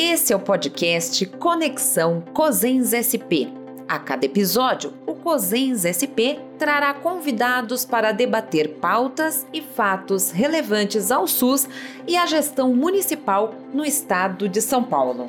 Esse 0.00 0.32
é 0.32 0.36
o 0.36 0.38
podcast 0.38 1.26
Conexão 1.26 2.20
Cosens 2.32 2.92
SP. 2.94 3.50
A 3.88 3.98
cada 3.98 4.24
episódio, 4.26 4.94
o 5.04 5.12
Cosens 5.16 5.82
SP 5.82 6.38
trará 6.56 6.94
convidados 6.94 7.84
para 7.84 8.12
debater 8.12 8.76
pautas 8.76 9.44
e 9.52 9.60
fatos 9.60 10.30
relevantes 10.30 11.10
ao 11.10 11.26
SUS 11.26 11.68
e 12.06 12.16
à 12.16 12.26
gestão 12.26 12.72
municipal 12.76 13.52
no 13.74 13.84
estado 13.84 14.48
de 14.48 14.62
São 14.62 14.84
Paulo. 14.84 15.28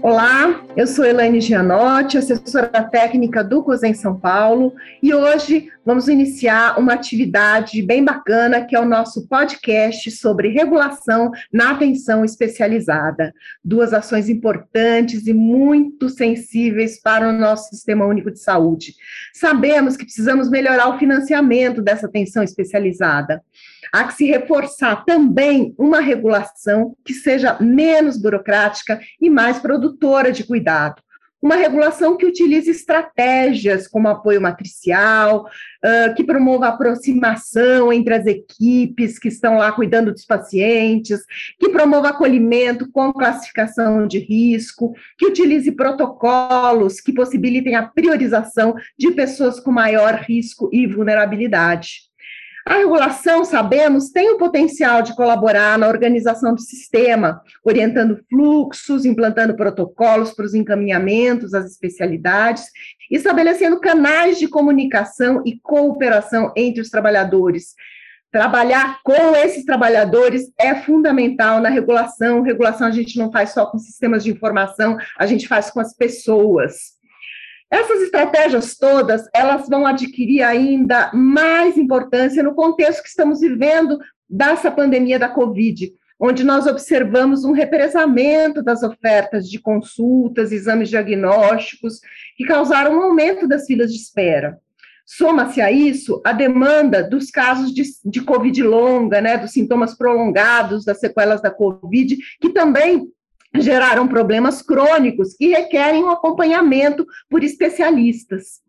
Olá, 0.00 0.60
eu 0.76 0.86
sou 0.86 1.06
Elaine 1.06 1.40
Gianotti, 1.40 2.18
assessora 2.18 2.68
técnica 2.68 3.42
do 3.42 3.62
COSEM 3.62 3.94
São 3.94 4.20
Paulo, 4.20 4.74
e 5.02 5.14
hoje 5.14 5.70
vamos 5.86 6.06
iniciar 6.06 6.78
uma 6.78 6.92
atividade 6.92 7.80
bem 7.80 8.04
bacana, 8.04 8.62
que 8.62 8.76
é 8.76 8.80
o 8.80 8.84
nosso 8.84 9.26
podcast 9.26 10.10
sobre 10.10 10.48
regulação 10.48 11.30
na 11.50 11.70
atenção 11.70 12.26
especializada. 12.26 13.32
Duas 13.64 13.94
ações 13.94 14.28
importantes 14.28 15.26
e 15.26 15.32
muito 15.32 16.10
sensíveis 16.10 17.00
para 17.00 17.26
o 17.26 17.32
nosso 17.32 17.70
Sistema 17.70 18.04
Único 18.04 18.30
de 18.30 18.38
Saúde. 18.38 18.94
Sabemos 19.32 19.96
que 19.96 20.04
precisamos 20.04 20.50
melhorar 20.50 20.88
o 20.88 20.98
financiamento 20.98 21.80
dessa 21.80 22.06
atenção 22.06 22.42
especializada. 22.42 23.42
Há 23.92 24.04
que 24.04 24.14
se 24.14 24.26
reforçar 24.26 25.04
também 25.04 25.74
uma 25.78 26.00
regulação 26.00 26.96
que 27.04 27.14
seja 27.14 27.56
menos 27.60 28.20
burocrática 28.20 29.00
e 29.20 29.30
mais 29.30 29.58
produtora 29.58 30.32
de 30.32 30.44
cuidado. 30.66 31.02
Uma 31.40 31.54
regulação 31.54 32.16
que 32.16 32.26
utilize 32.26 32.68
estratégias 32.68 33.86
como 33.86 34.08
apoio 34.08 34.40
matricial, 34.40 35.44
uh, 35.44 36.14
que 36.16 36.24
promova 36.24 36.66
aproximação 36.66 37.92
entre 37.92 38.14
as 38.14 38.26
equipes 38.26 39.18
que 39.18 39.28
estão 39.28 39.58
lá 39.58 39.70
cuidando 39.70 40.12
dos 40.12 40.24
pacientes, 40.24 41.20
que 41.60 41.68
promova 41.68 42.08
acolhimento 42.08 42.90
com 42.90 43.12
classificação 43.12 44.08
de 44.08 44.18
risco, 44.18 44.92
que 45.16 45.26
utilize 45.26 45.70
protocolos 45.70 47.00
que 47.00 47.12
possibilitem 47.12 47.76
a 47.76 47.86
priorização 47.86 48.74
de 48.98 49.12
pessoas 49.12 49.60
com 49.60 49.70
maior 49.70 50.14
risco 50.26 50.68
e 50.72 50.86
vulnerabilidade. 50.86 52.06
A 52.68 52.78
regulação, 52.78 53.44
sabemos, 53.44 54.10
tem 54.10 54.28
o 54.30 54.38
potencial 54.38 55.00
de 55.00 55.14
colaborar 55.14 55.78
na 55.78 55.86
organização 55.86 56.52
do 56.52 56.60
sistema, 56.60 57.40
orientando 57.64 58.18
fluxos, 58.28 59.04
implantando 59.04 59.54
protocolos 59.54 60.32
para 60.32 60.44
os 60.44 60.52
encaminhamentos 60.52 61.54
às 61.54 61.64
especialidades, 61.64 62.64
estabelecendo 63.08 63.78
canais 63.78 64.36
de 64.36 64.48
comunicação 64.48 65.44
e 65.46 65.60
cooperação 65.60 66.52
entre 66.56 66.80
os 66.80 66.90
trabalhadores. 66.90 67.76
Trabalhar 68.32 68.98
com 69.04 69.36
esses 69.36 69.64
trabalhadores 69.64 70.50
é 70.58 70.74
fundamental 70.74 71.60
na 71.60 71.68
regulação. 71.68 72.42
Regulação 72.42 72.88
a 72.88 72.90
gente 72.90 73.16
não 73.16 73.30
faz 73.30 73.50
só 73.50 73.66
com 73.66 73.78
sistemas 73.78 74.24
de 74.24 74.32
informação, 74.32 74.98
a 75.16 75.24
gente 75.24 75.46
faz 75.46 75.70
com 75.70 75.78
as 75.78 75.94
pessoas. 75.94 76.95
Essas 77.70 78.02
estratégias 78.02 78.76
todas, 78.76 79.28
elas 79.34 79.68
vão 79.68 79.86
adquirir 79.86 80.42
ainda 80.42 81.10
mais 81.12 81.76
importância 81.76 82.42
no 82.42 82.54
contexto 82.54 83.02
que 83.02 83.08
estamos 83.08 83.40
vivendo 83.40 83.98
dessa 84.28 84.70
pandemia 84.70 85.18
da 85.18 85.28
Covid, 85.28 85.92
onde 86.18 86.44
nós 86.44 86.66
observamos 86.66 87.44
um 87.44 87.52
represamento 87.52 88.62
das 88.62 88.82
ofertas 88.82 89.48
de 89.50 89.58
consultas, 89.58 90.52
exames 90.52 90.88
diagnósticos, 90.88 92.00
que 92.36 92.44
causaram 92.44 92.96
um 92.96 93.02
aumento 93.02 93.48
das 93.48 93.66
filas 93.66 93.92
de 93.92 93.98
espera. 93.98 94.58
Soma-se 95.04 95.60
a 95.60 95.70
isso 95.70 96.20
a 96.24 96.32
demanda 96.32 97.02
dos 97.02 97.30
casos 97.30 97.72
de, 97.72 97.82
de 98.04 98.20
Covid 98.22 98.60
longa, 98.62 99.20
né, 99.20 99.36
dos 99.38 99.52
sintomas 99.52 99.96
prolongados, 99.96 100.84
das 100.84 100.98
sequelas 100.98 101.40
da 101.40 101.50
Covid, 101.50 102.16
que 102.40 102.50
também 102.50 103.08
geraram 103.60 104.08
problemas 104.08 104.62
crônicos 104.62 105.34
que 105.34 105.48
requerem 105.48 106.04
um 106.04 106.10
acompanhamento 106.10 107.06
por 107.28 107.42
especialistas. 107.44 108.60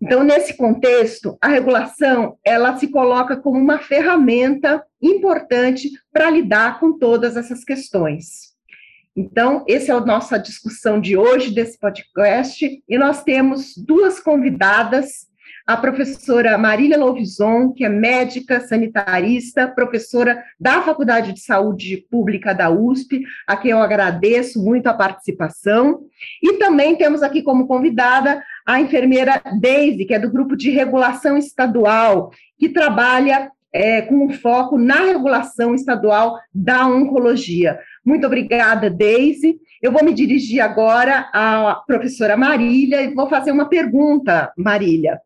Então, 0.00 0.22
nesse 0.22 0.54
contexto, 0.54 1.38
a 1.40 1.48
regulação 1.48 2.36
ela 2.44 2.76
se 2.76 2.88
coloca 2.88 3.36
como 3.36 3.58
uma 3.58 3.78
ferramenta 3.78 4.84
importante 5.00 5.90
para 6.12 6.30
lidar 6.30 6.78
com 6.78 6.98
todas 6.98 7.36
essas 7.36 7.64
questões. 7.64 8.54
Então, 9.16 9.64
essa 9.66 9.92
é 9.92 9.94
a 9.94 10.00
nossa 10.00 10.38
discussão 10.38 11.00
de 11.00 11.16
hoje 11.16 11.50
desse 11.50 11.78
podcast, 11.78 12.82
e 12.86 12.98
nós 12.98 13.22
temos 13.24 13.74
duas 13.74 14.20
convidadas 14.20 15.26
a 15.66 15.76
professora 15.76 16.56
Marília 16.56 16.96
Lovison, 16.96 17.72
que 17.72 17.84
é 17.84 17.88
médica 17.88 18.60
sanitarista, 18.60 19.66
professora 19.66 20.40
da 20.60 20.80
Faculdade 20.80 21.32
de 21.32 21.40
Saúde 21.40 22.06
Pública 22.08 22.54
da 22.54 22.70
USP, 22.70 23.22
a 23.48 23.56
quem 23.56 23.72
eu 23.72 23.82
agradeço 23.82 24.62
muito 24.62 24.86
a 24.86 24.94
participação. 24.94 26.02
E 26.40 26.52
também 26.52 26.94
temos 26.94 27.20
aqui 27.20 27.42
como 27.42 27.66
convidada 27.66 28.40
a 28.64 28.80
enfermeira 28.80 29.42
Deise, 29.60 30.04
que 30.04 30.14
é 30.14 30.20
do 30.20 30.30
Grupo 30.30 30.56
de 30.56 30.70
Regulação 30.70 31.36
Estadual, 31.36 32.30
que 32.56 32.68
trabalha 32.68 33.50
é, 33.72 34.02
com 34.02 34.30
foco 34.30 34.78
na 34.78 35.00
regulação 35.00 35.74
estadual 35.74 36.38
da 36.54 36.86
oncologia. 36.86 37.78
Muito 38.04 38.24
obrigada, 38.24 38.88
Deise. 38.88 39.58
Eu 39.82 39.90
vou 39.90 40.04
me 40.04 40.14
dirigir 40.14 40.60
agora 40.60 41.28
à 41.32 41.82
professora 41.86 42.36
Marília 42.36 43.02
e 43.02 43.12
vou 43.12 43.28
fazer 43.28 43.50
uma 43.50 43.68
pergunta, 43.68 44.52
Marília. 44.56 45.20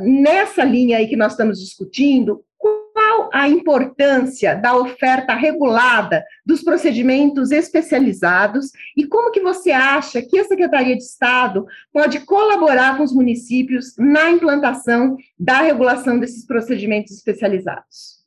Nessa 0.00 0.64
linha 0.64 0.98
aí 0.98 1.06
que 1.06 1.16
nós 1.16 1.32
estamos 1.32 1.60
discutindo, 1.60 2.44
qual 2.58 3.28
a 3.32 3.48
importância 3.48 4.54
da 4.54 4.76
oferta 4.76 5.34
regulada 5.34 6.24
dos 6.46 6.62
procedimentos 6.62 7.50
especializados 7.50 8.70
e 8.96 9.06
como 9.06 9.30
que 9.30 9.40
você 9.40 9.70
acha 9.72 10.22
que 10.22 10.38
a 10.38 10.44
Secretaria 10.44 10.96
de 10.96 11.02
Estado 11.02 11.66
pode 11.92 12.20
colaborar 12.20 12.96
com 12.96 13.02
os 13.02 13.12
municípios 13.12 13.94
na 13.98 14.30
implantação 14.30 15.16
da 15.38 15.60
regulação 15.60 16.18
desses 16.18 16.46
procedimentos 16.46 17.12
especializados? 17.12 18.24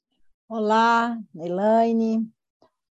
Olá, 0.50 1.18
Elaine 1.35 2.28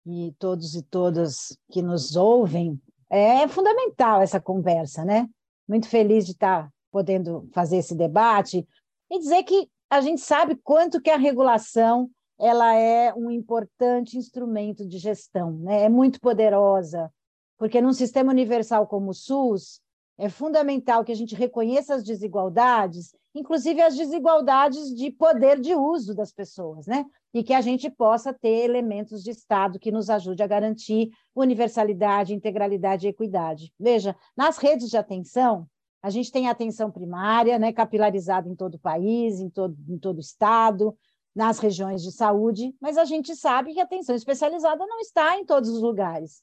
e 0.07 0.35
todos 0.39 0.75
e 0.75 0.83
todas 0.83 1.59
que 1.71 1.83
nos 1.83 2.17
ouvem. 2.17 2.81
É 3.11 3.47
fundamental 3.49 4.23
essa 4.23 4.41
conversa, 4.41 5.05
né? 5.05 5.29
Muito 5.69 5.89
feliz 5.89 6.25
de 6.25 6.33
estar 6.33 6.69
podendo 6.95 7.49
fazer 7.53 7.79
esse 7.79 7.93
debate, 7.93 8.65
e 9.11 9.19
dizer 9.19 9.43
que 9.43 9.69
a 9.91 10.01
gente 10.01 10.21
sabe 10.21 10.55
quanto 10.63 11.01
que 11.01 11.11
a 11.11 11.17
regulação 11.17 12.09
ela 12.39 12.73
é 12.73 13.13
um 13.13 13.33
importante 13.33 14.17
instrumento 14.17 14.87
de 14.87 14.99
gestão, 14.99 15.59
né? 15.59 15.83
é 15.83 15.89
muito 15.89 16.21
poderosa, 16.21 17.13
porque 17.59 17.81
num 17.81 17.93
sistema 17.93 18.31
universal 18.31 18.87
como 18.87 19.11
o 19.11 19.15
SUS, 19.15 19.81
é 20.17 20.29
fundamental 20.29 21.05
que 21.05 21.11
a 21.11 21.17
gente 21.17 21.35
reconheça 21.35 21.97
as 21.97 22.05
desigualdades, 22.05 23.13
inclusive 23.35 23.83
as 23.83 23.97
desigualdades 23.97 24.95
de 24.95 25.11
poder 25.11 25.59
de 25.59 25.75
uso 25.75 26.15
das 26.15 26.31
pessoas, 26.31 26.87
né? 26.87 27.05
E 27.33 27.43
que 27.43 27.53
a 27.53 27.61
gente 27.61 27.91
possa 27.91 28.33
ter 28.33 28.63
elementos 28.63 29.25
de 29.25 29.33
Estado 29.33 29.81
que 29.81 29.91
nos 29.91 30.09
ajude 30.09 30.41
a 30.45 30.47
garantir 30.47 31.11
universalidade, 31.35 32.33
integralidade 32.33 33.09
e 33.09 33.11
equidade. 33.11 33.73
Veja, 33.77 34.15
nas 34.37 34.59
redes 34.59 34.89
de 34.89 34.97
atenção, 34.97 35.67
a 36.05 36.11
gente 36.11 36.31
tem 36.31 36.51
atenção 36.51 36.91
primária, 36.91 37.59
né, 37.59 37.73
capilarizada 37.73 38.47
em 38.47 38.55
todo 38.55 38.75
o 38.75 38.79
país, 38.79 39.41
em 39.41 39.49
todo, 39.49 39.75
em 39.89 39.99
todo 39.99 40.19
o 40.19 40.21
estado, 40.21 40.95
nas 41.35 41.59
regiões 41.59 42.03
de 42.03 42.13
saúde, 42.13 42.75
mas 42.79 42.99
a 42.99 43.07
gente 43.07 43.35
sabe 43.35 43.73
que 43.73 43.81
a 43.81 43.85
atenção 43.85 44.15
especializada 44.15 44.87
não 44.87 45.01
está 45.01 45.39
em 45.39 45.47
todos 45.47 45.71
os 45.71 45.81
lugares. 45.81 46.43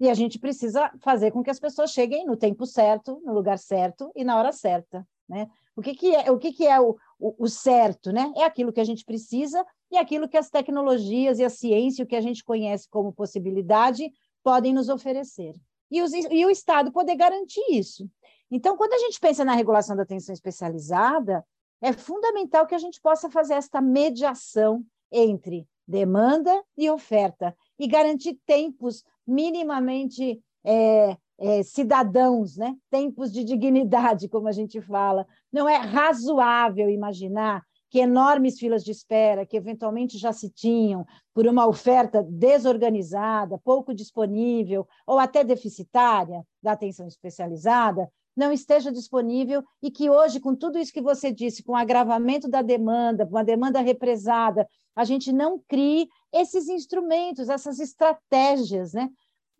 E 0.00 0.08
a 0.08 0.14
gente 0.14 0.38
precisa 0.38 0.90
fazer 1.02 1.30
com 1.30 1.42
que 1.42 1.50
as 1.50 1.60
pessoas 1.60 1.90
cheguem 1.90 2.24
no 2.24 2.38
tempo 2.38 2.64
certo, 2.64 3.20
no 3.22 3.34
lugar 3.34 3.58
certo 3.58 4.10
e 4.16 4.24
na 4.24 4.38
hora 4.38 4.50
certa. 4.50 5.06
Né? 5.28 5.46
O 5.76 5.82
que, 5.82 5.94
que 5.94 6.16
é, 6.16 6.30
o, 6.30 6.38
que 6.38 6.50
que 6.50 6.66
é 6.66 6.80
o, 6.80 6.96
o, 7.18 7.44
o 7.44 7.48
certo? 7.48 8.10
Né? 8.12 8.32
É 8.34 8.44
aquilo 8.44 8.72
que 8.72 8.80
a 8.80 8.84
gente 8.84 9.04
precisa 9.04 9.62
e 9.90 9.98
aquilo 9.98 10.26
que 10.26 10.38
as 10.38 10.48
tecnologias 10.48 11.38
e 11.38 11.44
a 11.44 11.50
ciência, 11.50 12.02
o 12.02 12.08
que 12.08 12.16
a 12.16 12.22
gente 12.22 12.42
conhece 12.42 12.88
como 12.88 13.12
possibilidade, 13.12 14.10
podem 14.42 14.72
nos 14.72 14.88
oferecer. 14.88 15.54
E, 15.90 16.00
os, 16.00 16.14
e 16.14 16.46
o 16.46 16.50
Estado 16.50 16.90
poder 16.90 17.14
garantir 17.14 17.60
isso. 17.68 18.08
Então, 18.54 18.76
quando 18.76 18.92
a 18.92 18.98
gente 18.98 19.18
pensa 19.18 19.46
na 19.46 19.54
regulação 19.54 19.96
da 19.96 20.02
atenção 20.02 20.34
especializada, 20.34 21.42
é 21.80 21.90
fundamental 21.90 22.66
que 22.66 22.74
a 22.74 22.78
gente 22.78 23.00
possa 23.00 23.30
fazer 23.30 23.54
esta 23.54 23.80
mediação 23.80 24.84
entre 25.10 25.66
demanda 25.88 26.62
e 26.76 26.90
oferta 26.90 27.56
e 27.78 27.86
garantir 27.86 28.38
tempos 28.44 29.02
minimamente 29.26 30.38
é, 30.62 31.16
é, 31.38 31.62
cidadãos, 31.62 32.58
né? 32.58 32.76
tempos 32.90 33.32
de 33.32 33.42
dignidade, 33.42 34.28
como 34.28 34.46
a 34.46 34.52
gente 34.52 34.82
fala. 34.82 35.26
Não 35.50 35.66
é 35.66 35.78
razoável 35.78 36.90
imaginar 36.90 37.62
que 37.88 38.00
enormes 38.00 38.58
filas 38.58 38.84
de 38.84 38.90
espera, 38.90 39.46
que 39.46 39.56
eventualmente 39.56 40.18
já 40.18 40.32
se 40.32 40.50
tinham, 40.50 41.06
por 41.32 41.46
uma 41.46 41.66
oferta 41.66 42.22
desorganizada, 42.22 43.58
pouco 43.64 43.94
disponível 43.94 44.86
ou 45.06 45.18
até 45.18 45.42
deficitária 45.42 46.42
da 46.62 46.72
atenção 46.72 47.06
especializada, 47.06 48.10
não 48.36 48.52
esteja 48.52 48.90
disponível 48.90 49.62
e 49.82 49.90
que 49.90 50.08
hoje, 50.08 50.40
com 50.40 50.54
tudo 50.54 50.78
isso 50.78 50.92
que 50.92 51.02
você 51.02 51.30
disse, 51.30 51.62
com 51.62 51.72
o 51.72 51.76
agravamento 51.76 52.48
da 52.48 52.62
demanda, 52.62 53.26
com 53.26 53.36
a 53.36 53.42
demanda 53.42 53.80
represada, 53.80 54.66
a 54.94 55.04
gente 55.04 55.32
não 55.32 55.58
crie 55.58 56.08
esses 56.32 56.68
instrumentos, 56.68 57.48
essas 57.48 57.78
estratégias, 57.78 58.92
né? 58.92 59.10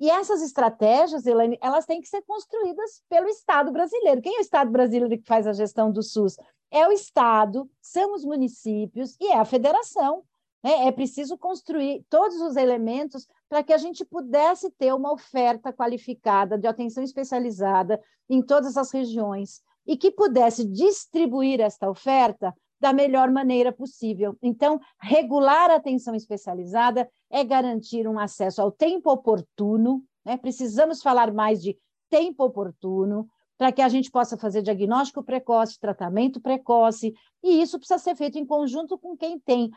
E 0.00 0.10
essas 0.10 0.42
estratégias, 0.42 1.26
Elaine, 1.26 1.58
elas 1.62 1.86
têm 1.86 2.00
que 2.00 2.08
ser 2.08 2.22
construídas 2.22 3.02
pelo 3.08 3.28
Estado 3.28 3.70
brasileiro. 3.70 4.20
Quem 4.20 4.34
é 4.34 4.38
o 4.38 4.40
Estado 4.40 4.70
brasileiro 4.70 5.16
que 5.16 5.28
faz 5.28 5.46
a 5.46 5.52
gestão 5.52 5.92
do 5.92 6.02
SUS? 6.02 6.36
É 6.70 6.88
o 6.88 6.92
Estado, 6.92 7.70
são 7.80 8.14
os 8.14 8.24
municípios 8.24 9.16
e 9.20 9.28
é 9.28 9.38
a 9.38 9.44
federação. 9.44 10.24
Né? 10.62 10.88
É 10.88 10.92
preciso 10.92 11.38
construir 11.38 12.04
todos 12.08 12.40
os 12.40 12.56
elementos 12.56 13.28
para 13.52 13.62
que 13.62 13.74
a 13.74 13.76
gente 13.76 14.02
pudesse 14.02 14.70
ter 14.70 14.94
uma 14.94 15.12
oferta 15.12 15.70
qualificada 15.74 16.56
de 16.56 16.66
atenção 16.66 17.04
especializada 17.04 18.00
em 18.26 18.40
todas 18.40 18.78
as 18.78 18.90
regiões 18.90 19.60
e 19.86 19.94
que 19.94 20.10
pudesse 20.10 20.64
distribuir 20.64 21.60
esta 21.60 21.90
oferta 21.90 22.54
da 22.80 22.94
melhor 22.94 23.30
maneira 23.30 23.70
possível. 23.70 24.38
Então, 24.40 24.80
regular 24.98 25.70
a 25.70 25.74
atenção 25.74 26.14
especializada 26.14 27.06
é 27.28 27.44
garantir 27.44 28.08
um 28.08 28.18
acesso 28.18 28.62
ao 28.62 28.72
tempo 28.72 29.10
oportuno, 29.10 30.02
né? 30.24 30.38
precisamos 30.38 31.02
falar 31.02 31.30
mais 31.30 31.60
de 31.60 31.76
tempo 32.08 32.44
oportuno, 32.44 33.28
para 33.58 33.70
que 33.70 33.82
a 33.82 33.88
gente 33.90 34.10
possa 34.10 34.38
fazer 34.38 34.62
diagnóstico 34.62 35.22
precoce, 35.22 35.78
tratamento 35.78 36.40
precoce, 36.40 37.12
e 37.44 37.60
isso 37.60 37.78
precisa 37.78 37.98
ser 37.98 38.16
feito 38.16 38.38
em 38.38 38.46
conjunto 38.46 38.96
com 38.96 39.14
quem 39.14 39.38
tem 39.38 39.70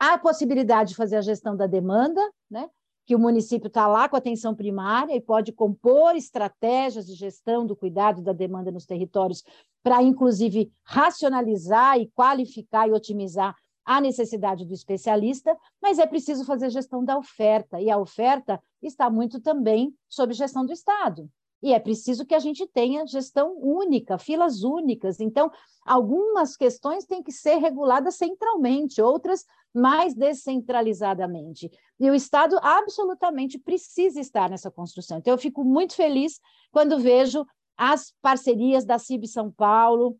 a 0.00 0.18
possibilidade 0.18 0.90
de 0.90 0.96
fazer 0.96 1.14
a 1.14 1.22
gestão 1.22 1.56
da 1.56 1.68
demanda, 1.68 2.20
né? 2.50 2.68
Que 3.10 3.14
o 3.16 3.18
município 3.18 3.66
está 3.66 3.88
lá 3.88 4.08
com 4.08 4.14
atenção 4.14 4.54
primária 4.54 5.16
e 5.16 5.20
pode 5.20 5.50
compor 5.50 6.14
estratégias 6.14 7.04
de 7.06 7.14
gestão 7.14 7.66
do 7.66 7.74
cuidado 7.74 8.22
da 8.22 8.32
demanda 8.32 8.70
nos 8.70 8.86
territórios 8.86 9.42
para, 9.82 10.00
inclusive, 10.00 10.70
racionalizar 10.84 11.98
e 11.98 12.06
qualificar 12.14 12.86
e 12.86 12.92
otimizar 12.92 13.56
a 13.84 14.00
necessidade 14.00 14.64
do 14.64 14.72
especialista, 14.72 15.58
mas 15.82 15.98
é 15.98 16.06
preciso 16.06 16.44
fazer 16.44 16.70
gestão 16.70 17.04
da 17.04 17.18
oferta, 17.18 17.80
e 17.80 17.90
a 17.90 17.98
oferta 17.98 18.62
está 18.80 19.10
muito 19.10 19.40
também 19.40 19.92
sob 20.08 20.32
gestão 20.32 20.64
do 20.64 20.72
Estado. 20.72 21.28
E 21.62 21.72
é 21.72 21.78
preciso 21.78 22.24
que 22.24 22.34
a 22.34 22.38
gente 22.38 22.66
tenha 22.66 23.06
gestão 23.06 23.56
única, 23.58 24.18
filas 24.18 24.62
únicas. 24.62 25.20
Então, 25.20 25.50
algumas 25.84 26.56
questões 26.56 27.04
têm 27.04 27.22
que 27.22 27.32
ser 27.32 27.56
reguladas 27.56 28.16
centralmente, 28.16 29.02
outras 29.02 29.44
mais 29.74 30.14
descentralizadamente. 30.14 31.70
E 31.98 32.10
o 32.10 32.14
Estado 32.14 32.58
absolutamente 32.62 33.58
precisa 33.58 34.20
estar 34.20 34.48
nessa 34.48 34.70
construção. 34.70 35.18
Então, 35.18 35.34
eu 35.34 35.38
fico 35.38 35.62
muito 35.62 35.94
feliz 35.94 36.40
quando 36.72 36.98
vejo 36.98 37.46
as 37.76 38.12
parcerias 38.20 38.84
da 38.84 38.98
CIB 38.98 39.26
São 39.26 39.50
Paulo, 39.50 40.18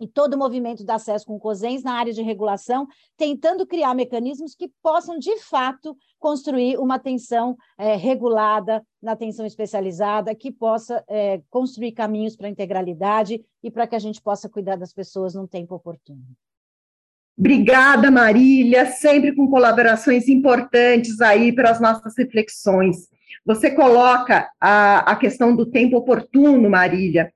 e 0.00 0.08
todo 0.08 0.34
o 0.34 0.38
movimento 0.38 0.84
de 0.84 0.90
acesso 0.90 1.26
com 1.26 1.38
COSENS 1.38 1.82
na 1.82 1.92
área 1.92 2.12
de 2.12 2.22
regulação, 2.22 2.86
tentando 3.16 3.66
criar 3.66 3.94
mecanismos 3.94 4.54
que 4.54 4.70
possam, 4.82 5.18
de 5.18 5.38
fato, 5.38 5.96
construir 6.18 6.78
uma 6.78 6.96
atenção 6.96 7.56
é, 7.78 7.94
regulada, 7.94 8.84
na 9.00 9.12
atenção 9.12 9.46
especializada, 9.46 10.34
que 10.34 10.50
possa 10.50 11.04
é, 11.08 11.40
construir 11.48 11.92
caminhos 11.92 12.36
para 12.36 12.48
a 12.48 12.50
integralidade 12.50 13.44
e 13.62 13.70
para 13.70 13.86
que 13.86 13.94
a 13.94 13.98
gente 13.98 14.20
possa 14.20 14.48
cuidar 14.48 14.76
das 14.76 14.92
pessoas 14.92 15.34
num 15.34 15.46
tempo 15.46 15.74
oportuno. 15.74 16.24
Obrigada, 17.36 18.10
Marília, 18.10 18.86
sempre 18.86 19.34
com 19.34 19.48
colaborações 19.48 20.28
importantes 20.28 21.20
aí 21.20 21.52
para 21.52 21.70
as 21.70 21.80
nossas 21.80 22.14
reflexões. 22.16 23.08
Você 23.44 23.70
coloca 23.72 24.48
a, 24.60 25.10
a 25.10 25.16
questão 25.16 25.54
do 25.54 25.66
tempo 25.66 25.96
oportuno, 25.96 26.70
Marília, 26.70 27.32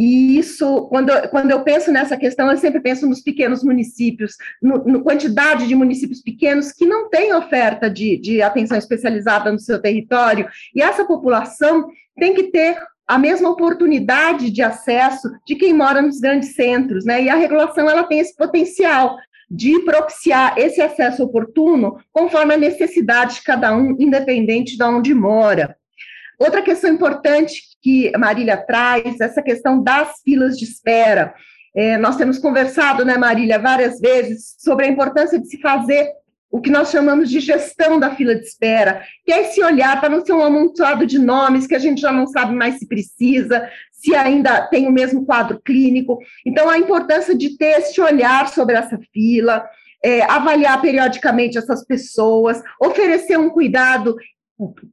e 0.00 0.38
isso, 0.38 0.86
quando, 0.86 1.10
quando 1.28 1.50
eu 1.50 1.64
penso 1.64 1.90
nessa 1.90 2.16
questão, 2.16 2.48
eu 2.48 2.56
sempre 2.56 2.80
penso 2.80 3.04
nos 3.04 3.20
pequenos 3.20 3.64
municípios, 3.64 4.36
no 4.62 5.02
quantidade 5.02 5.66
de 5.66 5.74
municípios 5.74 6.22
pequenos 6.22 6.70
que 6.70 6.86
não 6.86 7.10
têm 7.10 7.34
oferta 7.34 7.90
de, 7.90 8.16
de 8.16 8.40
atenção 8.40 8.78
especializada 8.78 9.50
no 9.50 9.58
seu 9.58 9.82
território, 9.82 10.48
e 10.72 10.80
essa 10.80 11.04
população 11.04 11.88
tem 12.16 12.32
que 12.32 12.44
ter 12.44 12.78
a 13.08 13.18
mesma 13.18 13.50
oportunidade 13.50 14.52
de 14.52 14.62
acesso 14.62 15.32
de 15.44 15.56
quem 15.56 15.74
mora 15.74 16.00
nos 16.00 16.20
grandes 16.20 16.54
centros, 16.54 17.04
né? 17.04 17.24
E 17.24 17.28
a 17.28 17.34
regulação 17.34 17.90
ela 17.90 18.04
tem 18.04 18.20
esse 18.20 18.36
potencial 18.36 19.16
de 19.50 19.80
propiciar 19.80 20.56
esse 20.58 20.80
acesso 20.80 21.24
oportuno 21.24 21.98
conforme 22.12 22.54
a 22.54 22.58
necessidade 22.58 23.36
de 23.36 23.42
cada 23.42 23.74
um, 23.74 23.96
independente 23.98 24.76
de 24.76 24.84
onde 24.84 25.12
mora. 25.12 25.77
Outra 26.38 26.62
questão 26.62 26.90
importante 26.90 27.62
que 27.82 28.12
Marília 28.16 28.56
traz, 28.56 29.20
essa 29.20 29.42
questão 29.42 29.82
das 29.82 30.20
filas 30.24 30.56
de 30.56 30.64
espera. 30.64 31.34
É, 31.74 31.96
nós 31.96 32.16
temos 32.16 32.38
conversado, 32.38 33.04
né, 33.04 33.16
Marília, 33.16 33.58
várias 33.58 34.00
vezes 34.00 34.54
sobre 34.58 34.86
a 34.86 34.88
importância 34.88 35.38
de 35.38 35.48
se 35.48 35.60
fazer 35.60 36.08
o 36.50 36.60
que 36.60 36.70
nós 36.70 36.90
chamamos 36.90 37.28
de 37.28 37.40
gestão 37.40 38.00
da 38.00 38.14
fila 38.14 38.34
de 38.34 38.42
espera, 38.42 39.02
que 39.24 39.32
é 39.32 39.42
esse 39.42 39.62
olhar 39.62 40.00
para 40.00 40.08
não 40.08 40.24
ser 40.24 40.32
um 40.32 40.42
amontoado 40.42 41.06
de 41.06 41.18
nomes 41.18 41.66
que 41.66 41.74
a 41.74 41.78
gente 41.78 42.00
já 42.00 42.10
não 42.10 42.26
sabe 42.26 42.54
mais 42.54 42.78
se 42.78 42.86
precisa, 42.86 43.68
se 43.92 44.14
ainda 44.14 44.62
tem 44.68 44.86
o 44.86 44.92
mesmo 44.92 45.26
quadro 45.26 45.60
clínico. 45.62 46.18
Então, 46.46 46.70
a 46.70 46.78
importância 46.78 47.34
de 47.34 47.56
ter 47.58 47.80
esse 47.80 48.00
olhar 48.00 48.48
sobre 48.48 48.76
essa 48.76 48.98
fila, 49.12 49.68
é, 50.02 50.22
avaliar 50.22 50.80
periodicamente 50.80 51.58
essas 51.58 51.84
pessoas, 51.84 52.62
oferecer 52.80 53.38
um 53.38 53.50
cuidado 53.50 54.16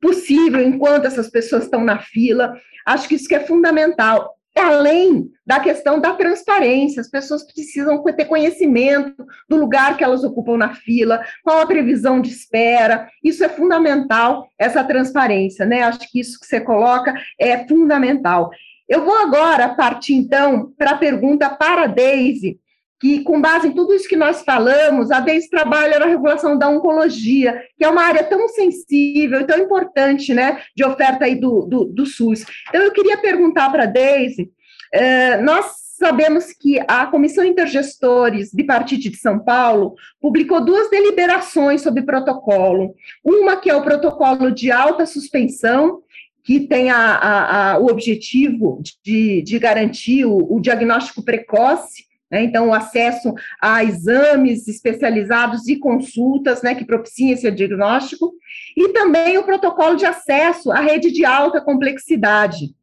possível 0.01 0.61
enquanto 0.61 1.05
essas 1.05 1.29
pessoas 1.29 1.63
estão 1.63 1.83
na 1.83 1.99
fila. 1.99 2.55
Acho 2.85 3.07
que 3.07 3.15
isso 3.15 3.27
que 3.27 3.35
é 3.35 3.39
fundamental. 3.39 4.35
Além 4.57 5.29
da 5.45 5.59
questão 5.59 5.99
da 5.99 6.13
transparência, 6.13 7.01
as 7.01 7.09
pessoas 7.09 7.43
precisam 7.43 8.01
ter 8.03 8.23
conhecimento 8.23 9.25
do 9.49 9.57
lugar 9.57 9.97
que 9.97 10.03
elas 10.03 10.23
ocupam 10.23 10.55
na 10.55 10.73
fila, 10.73 11.25
qual 11.43 11.59
a 11.59 11.67
previsão 11.67 12.21
de 12.21 12.29
espera. 12.29 13.09
Isso 13.21 13.43
é 13.43 13.49
fundamental, 13.49 14.47
essa 14.57 14.81
transparência, 14.81 15.65
né? 15.65 15.81
Acho 15.81 16.09
que 16.09 16.21
isso 16.21 16.39
que 16.39 16.45
você 16.45 16.61
coloca 16.61 17.13
é 17.37 17.67
fundamental. 17.67 18.49
Eu 18.87 19.03
vou 19.03 19.17
agora 19.17 19.75
partir, 19.75 20.13
então, 20.13 20.71
para 20.77 20.91
a 20.91 20.97
pergunta 20.97 21.49
para 21.49 21.83
a 21.83 21.87
Deise, 21.87 22.57
que, 22.99 23.23
com 23.23 23.41
base 23.41 23.67
em 23.67 23.71
tudo 23.71 23.93
isso 23.93 24.07
que 24.07 24.15
nós 24.15 24.41
falamos, 24.43 25.11
a 25.11 25.19
Deise 25.19 25.49
trabalha 25.49 25.99
na 25.99 26.05
regulação 26.05 26.57
da 26.57 26.69
oncologia, 26.69 27.61
que 27.77 27.83
é 27.83 27.89
uma 27.89 28.03
área 28.03 28.23
tão 28.23 28.47
sensível 28.47 29.41
e 29.41 29.47
tão 29.47 29.59
importante, 29.59 30.33
né, 30.33 30.61
de 30.75 30.83
oferta 30.83 31.25
aí 31.25 31.35
do, 31.35 31.65
do, 31.65 31.85
do 31.85 32.05
SUS. 32.05 32.45
Então, 32.69 32.81
eu 32.81 32.91
queria 32.91 33.17
perguntar 33.17 33.69
para 33.69 33.83
a 33.83 33.87
Deise, 33.87 34.49
eh, 34.93 35.37
nós 35.41 35.85
sabemos 35.97 36.51
que 36.51 36.79
a 36.87 37.05
Comissão 37.07 37.43
Intergestores 37.43 38.53
Bipartite 38.53 39.09
de 39.09 39.17
São 39.17 39.39
Paulo 39.39 39.95
publicou 40.19 40.63
duas 40.63 40.89
deliberações 40.89 41.81
sobre 41.81 42.03
protocolo. 42.03 42.93
Uma 43.23 43.57
que 43.57 43.69
é 43.69 43.75
o 43.75 43.83
protocolo 43.83 44.51
de 44.51 44.71
alta 44.71 45.05
suspensão, 45.05 46.01
que 46.43 46.59
tem 46.61 46.91
a, 46.91 46.97
a, 46.97 47.71
a, 47.73 47.79
o 47.79 47.87
objetivo 47.87 48.81
de, 49.03 49.41
de 49.41 49.57
garantir 49.57 50.25
o, 50.25 50.37
o 50.55 50.59
diagnóstico 50.59 51.23
precoce, 51.23 52.03
né, 52.35 52.43
então 52.43 52.67
o 52.67 52.73
acesso 52.73 53.33
a 53.61 53.81
exames 53.81 54.67
especializados 54.67 55.69
e 55.69 55.77
consultas 55.77 56.61
né, 56.61 56.75
que 56.75 56.83
propiciem 56.83 57.31
esse 57.31 57.49
diagnóstico, 57.49 58.33
e 58.75 58.89
também 58.89 59.37
o 59.37 59.43
protocolo 59.43 59.95
de 59.95 60.05
acesso 60.05 60.69
à 60.69 60.81
rede 60.81 61.11
de 61.11 61.23
alta 61.23 61.61
complexidade. 61.61 62.75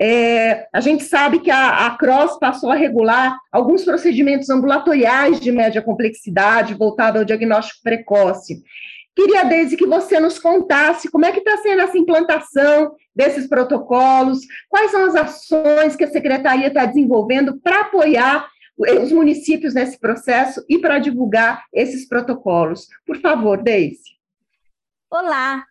É, 0.00 0.68
a 0.72 0.80
gente 0.80 1.02
sabe 1.02 1.40
que 1.40 1.50
a, 1.50 1.86
a 1.86 1.90
CROSS 1.90 2.38
passou 2.38 2.70
a 2.70 2.76
regular 2.76 3.36
alguns 3.50 3.84
procedimentos 3.84 4.48
ambulatoriais 4.48 5.40
de 5.40 5.50
média 5.50 5.82
complexidade 5.82 6.72
voltado 6.72 7.18
ao 7.18 7.24
diagnóstico 7.24 7.82
precoce. 7.82 8.62
Queria, 9.14 9.44
desde 9.44 9.76
que 9.76 9.86
você 9.86 10.20
nos 10.20 10.38
contasse 10.38 11.10
como 11.10 11.26
é 11.26 11.32
que 11.32 11.40
está 11.40 11.56
sendo 11.58 11.82
essa 11.82 11.98
implantação 11.98 12.92
desses 13.14 13.48
protocolos, 13.48 14.38
quais 14.68 14.92
são 14.92 15.04
as 15.04 15.16
ações 15.16 15.96
que 15.96 16.04
a 16.04 16.10
Secretaria 16.10 16.68
está 16.68 16.86
desenvolvendo 16.86 17.60
para 17.60 17.80
apoiar 17.80 18.48
os 18.80 19.12
municípios 19.12 19.74
nesse 19.74 19.98
processo 19.98 20.64
e 20.68 20.78
para 20.78 20.98
divulgar 20.98 21.64
esses 21.72 22.08
protocolos. 22.08 22.86
Por 23.06 23.20
favor, 23.20 23.62
Deise. 23.62 24.18
Olá, 25.10 25.64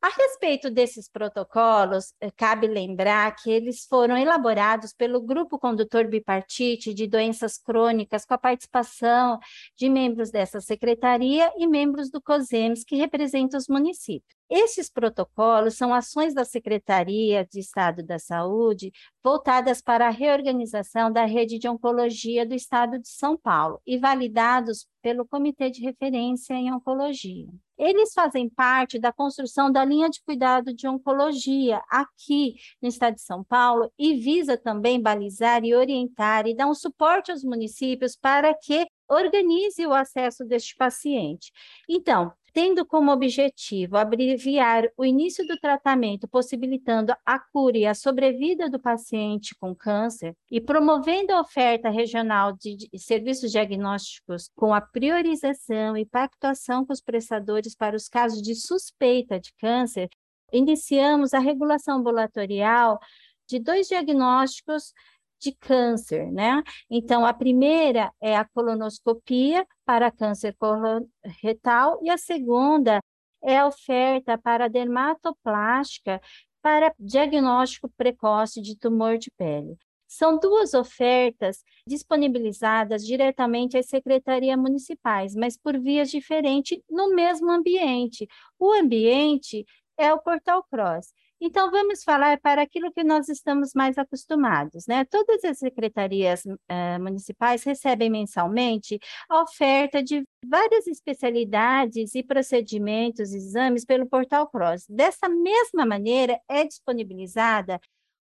a 0.00 0.08
respeito 0.10 0.70
desses 0.70 1.08
protocolos, 1.08 2.14
eh, 2.20 2.30
cabe 2.30 2.68
lembrar 2.68 3.34
que 3.34 3.50
eles 3.50 3.84
foram 3.84 4.16
elaborados 4.16 4.92
pelo 4.92 5.20
Grupo 5.20 5.58
Condutor 5.58 6.06
Bipartite 6.06 6.94
de 6.94 7.08
Doenças 7.08 7.58
Crônicas, 7.58 8.24
com 8.24 8.32
a 8.32 8.38
participação 8.38 9.40
de 9.76 9.88
membros 9.88 10.30
dessa 10.30 10.60
secretaria 10.60 11.52
e 11.58 11.66
membros 11.66 12.10
do 12.10 12.22
COSEMS, 12.22 12.84
que 12.84 12.94
representam 12.94 13.58
os 13.58 13.66
municípios. 13.66 14.37
Esses 14.50 14.88
protocolos 14.88 15.76
são 15.76 15.92
ações 15.92 16.32
da 16.32 16.42
Secretaria 16.44 17.44
de 17.44 17.60
Estado 17.60 18.02
da 18.02 18.18
Saúde 18.18 18.90
voltadas 19.22 19.82
para 19.82 20.06
a 20.06 20.10
reorganização 20.10 21.12
da 21.12 21.26
rede 21.26 21.58
de 21.58 21.68
oncologia 21.68 22.46
do 22.46 22.54
Estado 22.54 22.98
de 22.98 23.08
São 23.08 23.36
Paulo 23.36 23.78
e 23.86 23.98
validados 23.98 24.86
pelo 25.02 25.26
Comitê 25.26 25.70
de 25.70 25.82
Referência 25.82 26.54
em 26.54 26.72
Oncologia. 26.72 27.46
eles 27.76 28.12
fazem 28.12 28.48
parte 28.48 28.98
da 28.98 29.12
construção 29.12 29.70
da 29.70 29.84
linha 29.84 30.08
de 30.08 30.20
cuidado 30.22 30.74
de 30.74 30.88
oncologia 30.88 31.80
aqui 31.88 32.56
no 32.82 32.88
estado 32.88 33.14
de 33.14 33.22
São 33.22 33.44
Paulo 33.44 33.92
e 33.98 34.14
visa 34.14 34.56
também 34.56 35.00
balizar 35.00 35.64
e 35.64 35.74
orientar 35.74 36.46
e 36.46 36.56
dar 36.56 36.66
um 36.66 36.74
suporte 36.74 37.30
aos 37.30 37.44
municípios 37.44 38.16
para 38.16 38.52
que 38.54 38.86
organize 39.08 39.86
o 39.86 39.94
acesso 39.94 40.44
deste 40.44 40.74
paciente. 40.76 41.52
Então, 41.88 42.32
tendo 42.52 42.84
como 42.84 43.12
objetivo 43.12 43.96
abreviar 43.96 44.84
o 44.96 45.04
início 45.04 45.46
do 45.46 45.56
tratamento, 45.58 46.28
possibilitando 46.28 47.14
a 47.24 47.38
cura 47.38 47.78
e 47.78 47.86
a 47.86 47.94
sobrevida 47.94 48.68
do 48.68 48.80
paciente 48.80 49.54
com 49.58 49.74
câncer 49.74 50.34
e 50.50 50.60
promovendo 50.60 51.32
a 51.32 51.40
oferta 51.40 51.90
regional 51.90 52.52
de, 52.52 52.88
serviços 52.96 53.50
diagnósticos 53.50 54.50
com 54.54 54.74
a 54.74 54.80
priorização 54.80 55.96
e 55.96 56.04
pactuação 56.04 56.84
com 56.84 56.92
os 56.92 57.00
prestadores 57.00 57.74
para 57.74 57.96
os 57.96 58.08
casos 58.08 58.42
de 58.42 58.54
suspeita 58.54 59.38
de 59.38 59.52
câncer, 59.58 60.08
iniciamos 60.52 61.34
a 61.34 61.38
regulação 61.38 61.98
ambulatorial 61.98 62.98
de 63.46 63.58
dois 63.58 63.88
diagnósticos 63.88 64.92
de 65.40 65.52
câncer, 65.52 66.30
né? 66.32 66.62
Então, 66.90 67.24
a 67.24 67.32
primeira 67.32 68.12
é 68.20 68.36
a 68.36 68.44
colonoscopia 68.44 69.66
para 69.84 70.10
câncer 70.10 70.54
coloretal 70.58 71.98
e 72.02 72.10
a 72.10 72.18
segunda 72.18 73.00
é 73.42 73.58
a 73.58 73.66
oferta 73.66 74.36
para 74.36 74.68
dermatoplástica 74.68 76.20
para 76.60 76.92
diagnóstico 76.98 77.90
precoce 77.96 78.60
de 78.60 78.76
tumor 78.76 79.16
de 79.18 79.30
pele. 79.36 79.76
São 80.08 80.38
duas 80.38 80.72
ofertas 80.72 81.62
disponibilizadas 81.86 83.04
diretamente 83.06 83.76
às 83.76 83.86
secretarias 83.86 84.58
municipais, 84.58 85.34
mas 85.34 85.56
por 85.56 85.78
vias 85.78 86.10
diferentes 86.10 86.80
no 86.88 87.14
mesmo 87.14 87.50
ambiente. 87.50 88.26
O 88.58 88.72
ambiente 88.72 89.66
é 89.98 90.12
o 90.12 90.18
Portal 90.18 90.64
Cross. 90.70 91.12
Então, 91.40 91.70
vamos 91.70 92.02
falar 92.02 92.40
para 92.40 92.62
aquilo 92.62 92.92
que 92.92 93.04
nós 93.04 93.28
estamos 93.28 93.72
mais 93.72 93.96
acostumados, 93.96 94.86
né? 94.88 95.04
Todas 95.04 95.44
as 95.44 95.58
secretarias 95.58 96.44
uh, 96.44 97.00
municipais 97.00 97.62
recebem 97.62 98.10
mensalmente 98.10 98.98
a 99.28 99.42
oferta 99.42 100.02
de 100.02 100.24
várias 100.44 100.88
especialidades 100.88 102.16
e 102.16 102.24
procedimentos, 102.24 103.32
exames 103.32 103.84
pelo 103.84 104.08
Portal 104.08 104.48
Cross. 104.48 104.86
Dessa 104.88 105.28
mesma 105.28 105.86
maneira, 105.86 106.40
é 106.48 106.64
disponibilizada 106.64 107.80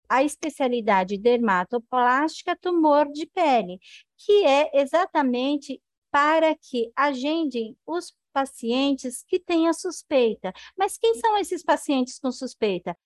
a 0.09 0.21
especialidade 0.23 1.17
dermatoplástica 1.17 2.55
tumor 2.55 3.09
de 3.11 3.25
pele, 3.27 3.79
que 4.17 4.45
é 4.45 4.69
exatamente 4.73 5.81
para 6.11 6.55
que 6.55 6.91
agendem 6.95 7.77
os 7.85 8.13
pacientes 8.35 9.23
que 9.25 9.39
têm 9.39 9.69
a 9.69 9.73
suspeita. 9.73 10.51
Mas 10.77 10.97
quem 10.97 11.15
são 11.15 11.37
esses 11.37 11.63
pacientes 11.63 12.19
com 12.19 12.33
suspeita? 12.33 12.97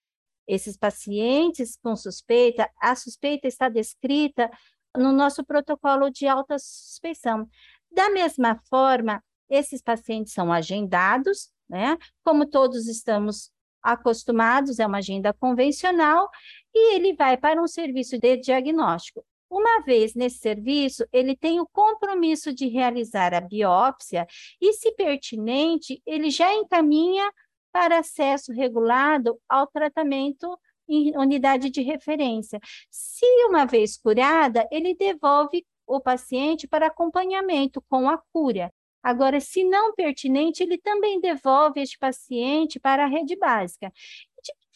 Esses 0.47 0.75
pacientes 0.75 1.77
com 1.83 1.95
suspeita, 1.95 2.67
a 2.81 2.95
suspeita 2.95 3.47
está 3.47 3.69
descrita 3.69 4.49
no 4.97 5.11
nosso 5.11 5.45
protocolo 5.45 6.09
de 6.09 6.25
alta 6.25 6.57
suspeição. 6.57 7.47
Da 7.91 8.09
mesma 8.09 8.59
forma, 8.67 9.23
esses 9.47 9.83
pacientes 9.83 10.33
são 10.33 10.51
agendados, 10.51 11.51
né? 11.69 11.95
Como 12.23 12.49
todos 12.49 12.87
estamos 12.87 13.51
acostumados, 13.83 14.79
é 14.79 14.87
uma 14.87 14.97
agenda 14.97 15.31
convencional, 15.31 16.27
e 16.73 16.95
ele 16.95 17.13
vai 17.13 17.37
para 17.37 17.61
um 17.61 17.67
serviço 17.67 18.17
de 18.17 18.37
diagnóstico. 18.37 19.23
Uma 19.49 19.81
vez 19.81 20.13
nesse 20.13 20.37
serviço, 20.37 21.05
ele 21.11 21.35
tem 21.35 21.59
o 21.59 21.67
compromisso 21.67 22.53
de 22.53 22.67
realizar 22.67 23.33
a 23.33 23.41
biópsia 23.41 24.27
e, 24.61 24.73
se 24.73 24.91
pertinente, 24.91 26.01
ele 26.05 26.29
já 26.29 26.53
encaminha 26.53 27.31
para 27.71 27.99
acesso 27.99 28.51
regulado 28.51 29.39
ao 29.47 29.67
tratamento 29.67 30.57
em 30.87 31.15
unidade 31.17 31.69
de 31.69 31.81
referência. 31.81 32.59
Se 32.89 33.25
uma 33.47 33.65
vez 33.65 33.97
curada, 33.97 34.67
ele 34.71 34.95
devolve 34.95 35.65
o 35.85 35.99
paciente 35.99 36.67
para 36.67 36.87
acompanhamento 36.87 37.81
com 37.89 38.09
a 38.09 38.17
cura. 38.31 38.71
Agora, 39.01 39.39
se 39.39 39.63
não 39.63 39.93
pertinente, 39.93 40.61
ele 40.61 40.77
também 40.77 41.21
devolve 41.21 41.79
este 41.79 41.97
paciente 41.97 42.79
para 42.79 43.05
a 43.05 43.07
rede 43.07 43.35
básica. 43.37 43.91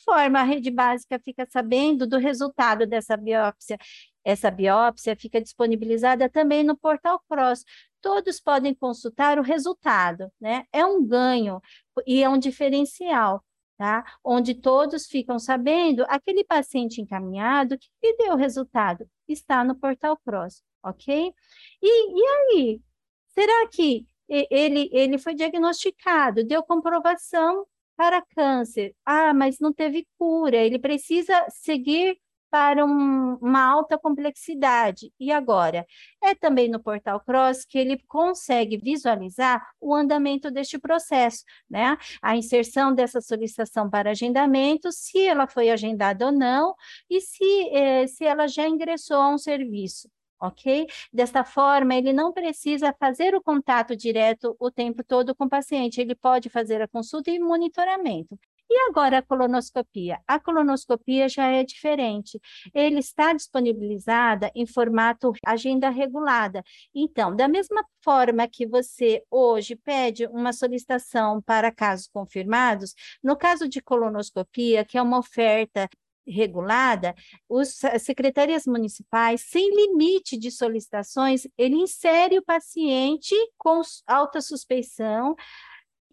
Forma 0.04 0.40
a 0.40 0.44
rede 0.44 0.70
básica 0.70 1.20
fica 1.20 1.48
sabendo 1.50 2.06
do 2.06 2.18
resultado 2.18 2.86
dessa 2.86 3.16
biópsia? 3.16 3.78
Essa 4.24 4.50
biópsia 4.52 5.16
fica 5.16 5.42
disponibilizada 5.42 6.30
também 6.30 6.64
no 6.64 6.78
portal 6.78 7.22
Cross. 7.30 7.64
Todos 8.02 8.40
podem 8.40 8.74
consultar 8.74 9.40
o 9.40 9.42
resultado, 9.42 10.32
né? 10.40 10.66
É 10.72 10.86
um 10.86 11.06
ganho 11.06 11.62
e 12.06 12.24
é 12.24 12.30
um 12.30 12.38
diferencial, 12.38 13.44
tá? 13.78 14.04
Onde 14.24 14.54
todos 14.56 15.06
ficam 15.08 15.40
sabendo 15.40 16.06
aquele 16.08 16.44
paciente 16.44 17.02
encaminhado 17.02 17.78
que 17.78 18.16
deu 18.18 18.34
o 18.34 18.38
resultado 18.38 19.08
está 19.28 19.64
no 19.64 19.76
portal 19.76 20.18
Cross, 20.26 20.62
ok? 20.84 21.34
E, 21.82 22.20
e 22.20 22.26
aí, 22.58 22.82
será 23.30 23.68
que 23.70 24.06
ele, 24.28 24.90
ele 24.92 25.18
foi 25.18 25.36
diagnosticado, 25.36 26.44
deu 26.44 26.64
comprovação 26.64 27.66
para 27.96 28.22
câncer. 28.36 28.96
Ah, 29.06 29.34
mas 29.34 29.60
não 29.60 29.74
teve 29.74 30.08
cura, 30.18 30.58
ele 30.58 30.80
precisa 30.80 31.46
seguir 31.50 32.18
para 32.54 32.86
um, 32.86 33.36
uma 33.42 33.64
alta 33.64 33.98
complexidade. 33.98 35.12
E 35.20 35.32
agora? 35.32 35.88
É 36.24 36.36
também 36.36 36.70
no 36.70 36.80
Portal 36.80 37.20
Cross 37.20 37.66
que 37.66 37.80
ele 37.80 37.98
consegue 38.08 38.78
visualizar 38.78 39.60
o 39.82 39.92
andamento 39.96 40.52
deste 40.52 40.78
processo, 40.78 41.44
né? 41.68 41.98
A 42.22 42.38
inserção 42.38 42.94
dessa 42.94 43.22
solicitação 43.22 43.90
para 43.90 44.12
agendamento, 44.12 44.92
se 44.92 45.26
ela 45.26 45.48
foi 45.48 45.72
agendada 45.72 46.28
ou 46.28 46.32
não, 46.32 46.76
e 47.10 47.22
se, 47.22 47.44
eh, 47.72 48.06
se 48.06 48.24
ela 48.24 48.48
já 48.48 48.68
ingressou 48.68 49.18
a 49.18 49.30
um 49.30 49.38
serviço 49.40 50.08
ok? 50.44 50.86
Desta 51.12 51.44
forma, 51.44 51.96
ele 51.96 52.14
não 52.14 52.34
precisa 52.34 52.94
fazer 53.00 53.34
o 53.36 53.42
contato 53.42 53.96
direto 53.96 54.56
o 54.60 54.70
tempo 54.70 55.04
todo 55.04 55.34
com 55.36 55.46
o 55.46 55.50
paciente, 55.50 56.02
ele 56.02 56.16
pode 56.16 56.50
fazer 56.50 56.82
a 56.82 56.88
consulta 56.88 57.32
e 57.32 57.40
monitoramento. 57.40 58.38
E 58.70 58.90
agora 58.90 59.20
a 59.20 59.22
colonoscopia? 59.22 60.20
A 60.28 60.40
colonoscopia 60.40 61.30
já 61.30 61.48
é 61.48 61.64
diferente. 61.64 62.40
Ele 62.74 63.00
está 63.00 63.32
disponibilizada 63.32 64.52
em 64.56 64.66
formato 64.66 65.32
agenda 65.46 65.90
regulada. 65.90 66.64
Então, 66.96 67.36
da 67.36 67.48
mesma 67.48 67.86
forma 68.04 68.48
que 68.48 68.66
você 68.66 69.24
hoje 69.30 69.76
pede 69.76 70.26
uma 70.28 70.52
solicitação 70.52 71.42
para 71.42 71.72
casos 71.72 72.08
confirmados, 72.08 72.96
no 73.22 73.38
caso 73.38 73.68
de 73.68 73.82
colonoscopia, 73.82 74.84
que 74.84 74.98
é 74.98 75.02
uma 75.02 75.20
oferta 75.20 75.88
regulada, 76.28 77.16
os, 77.48 77.84
as 77.84 78.02
secretarias 78.04 78.66
municipais, 78.66 79.42
sem 79.42 79.70
limite 79.76 80.38
de 80.38 80.52
solicitações, 80.52 81.48
ele 81.58 81.76
insere 81.76 82.38
o 82.38 82.44
paciente 82.44 83.36
com 83.58 83.82
alta 84.08 84.42
suspeição 84.42 85.36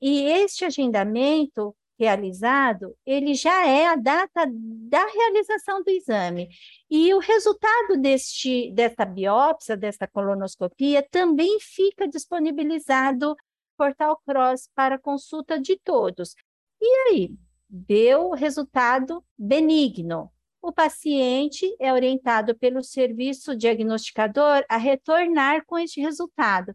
e 0.00 0.22
este 0.22 0.64
agendamento 0.64 1.74
realizado, 2.00 2.96
ele 3.04 3.34
já 3.34 3.66
é 3.66 3.86
a 3.86 3.94
data 3.94 4.46
da 4.50 5.04
realização 5.06 5.82
do 5.82 5.90
exame. 5.90 6.48
E 6.88 7.12
o 7.12 7.18
resultado 7.18 7.98
deste, 7.98 8.72
desta 8.72 9.04
biópsia, 9.04 9.76
desta 9.76 10.08
colonoscopia, 10.08 11.06
também 11.10 11.60
fica 11.60 12.08
disponibilizado 12.08 13.28
no 13.28 13.36
Portal 13.76 14.18
Cross 14.26 14.70
para 14.74 14.98
consulta 14.98 15.60
de 15.60 15.78
todos. 15.78 16.34
E 16.80 16.86
aí, 17.10 17.34
deu 17.70 18.30
resultado 18.30 19.24
benigno. 19.38 20.30
O 20.60 20.72
paciente 20.72 21.74
é 21.78 21.92
orientado 21.92 22.54
pelo 22.54 22.82
serviço 22.82 23.56
diagnosticador 23.56 24.64
a 24.68 24.76
retornar 24.76 25.64
com 25.64 25.78
este 25.78 26.00
resultado. 26.00 26.74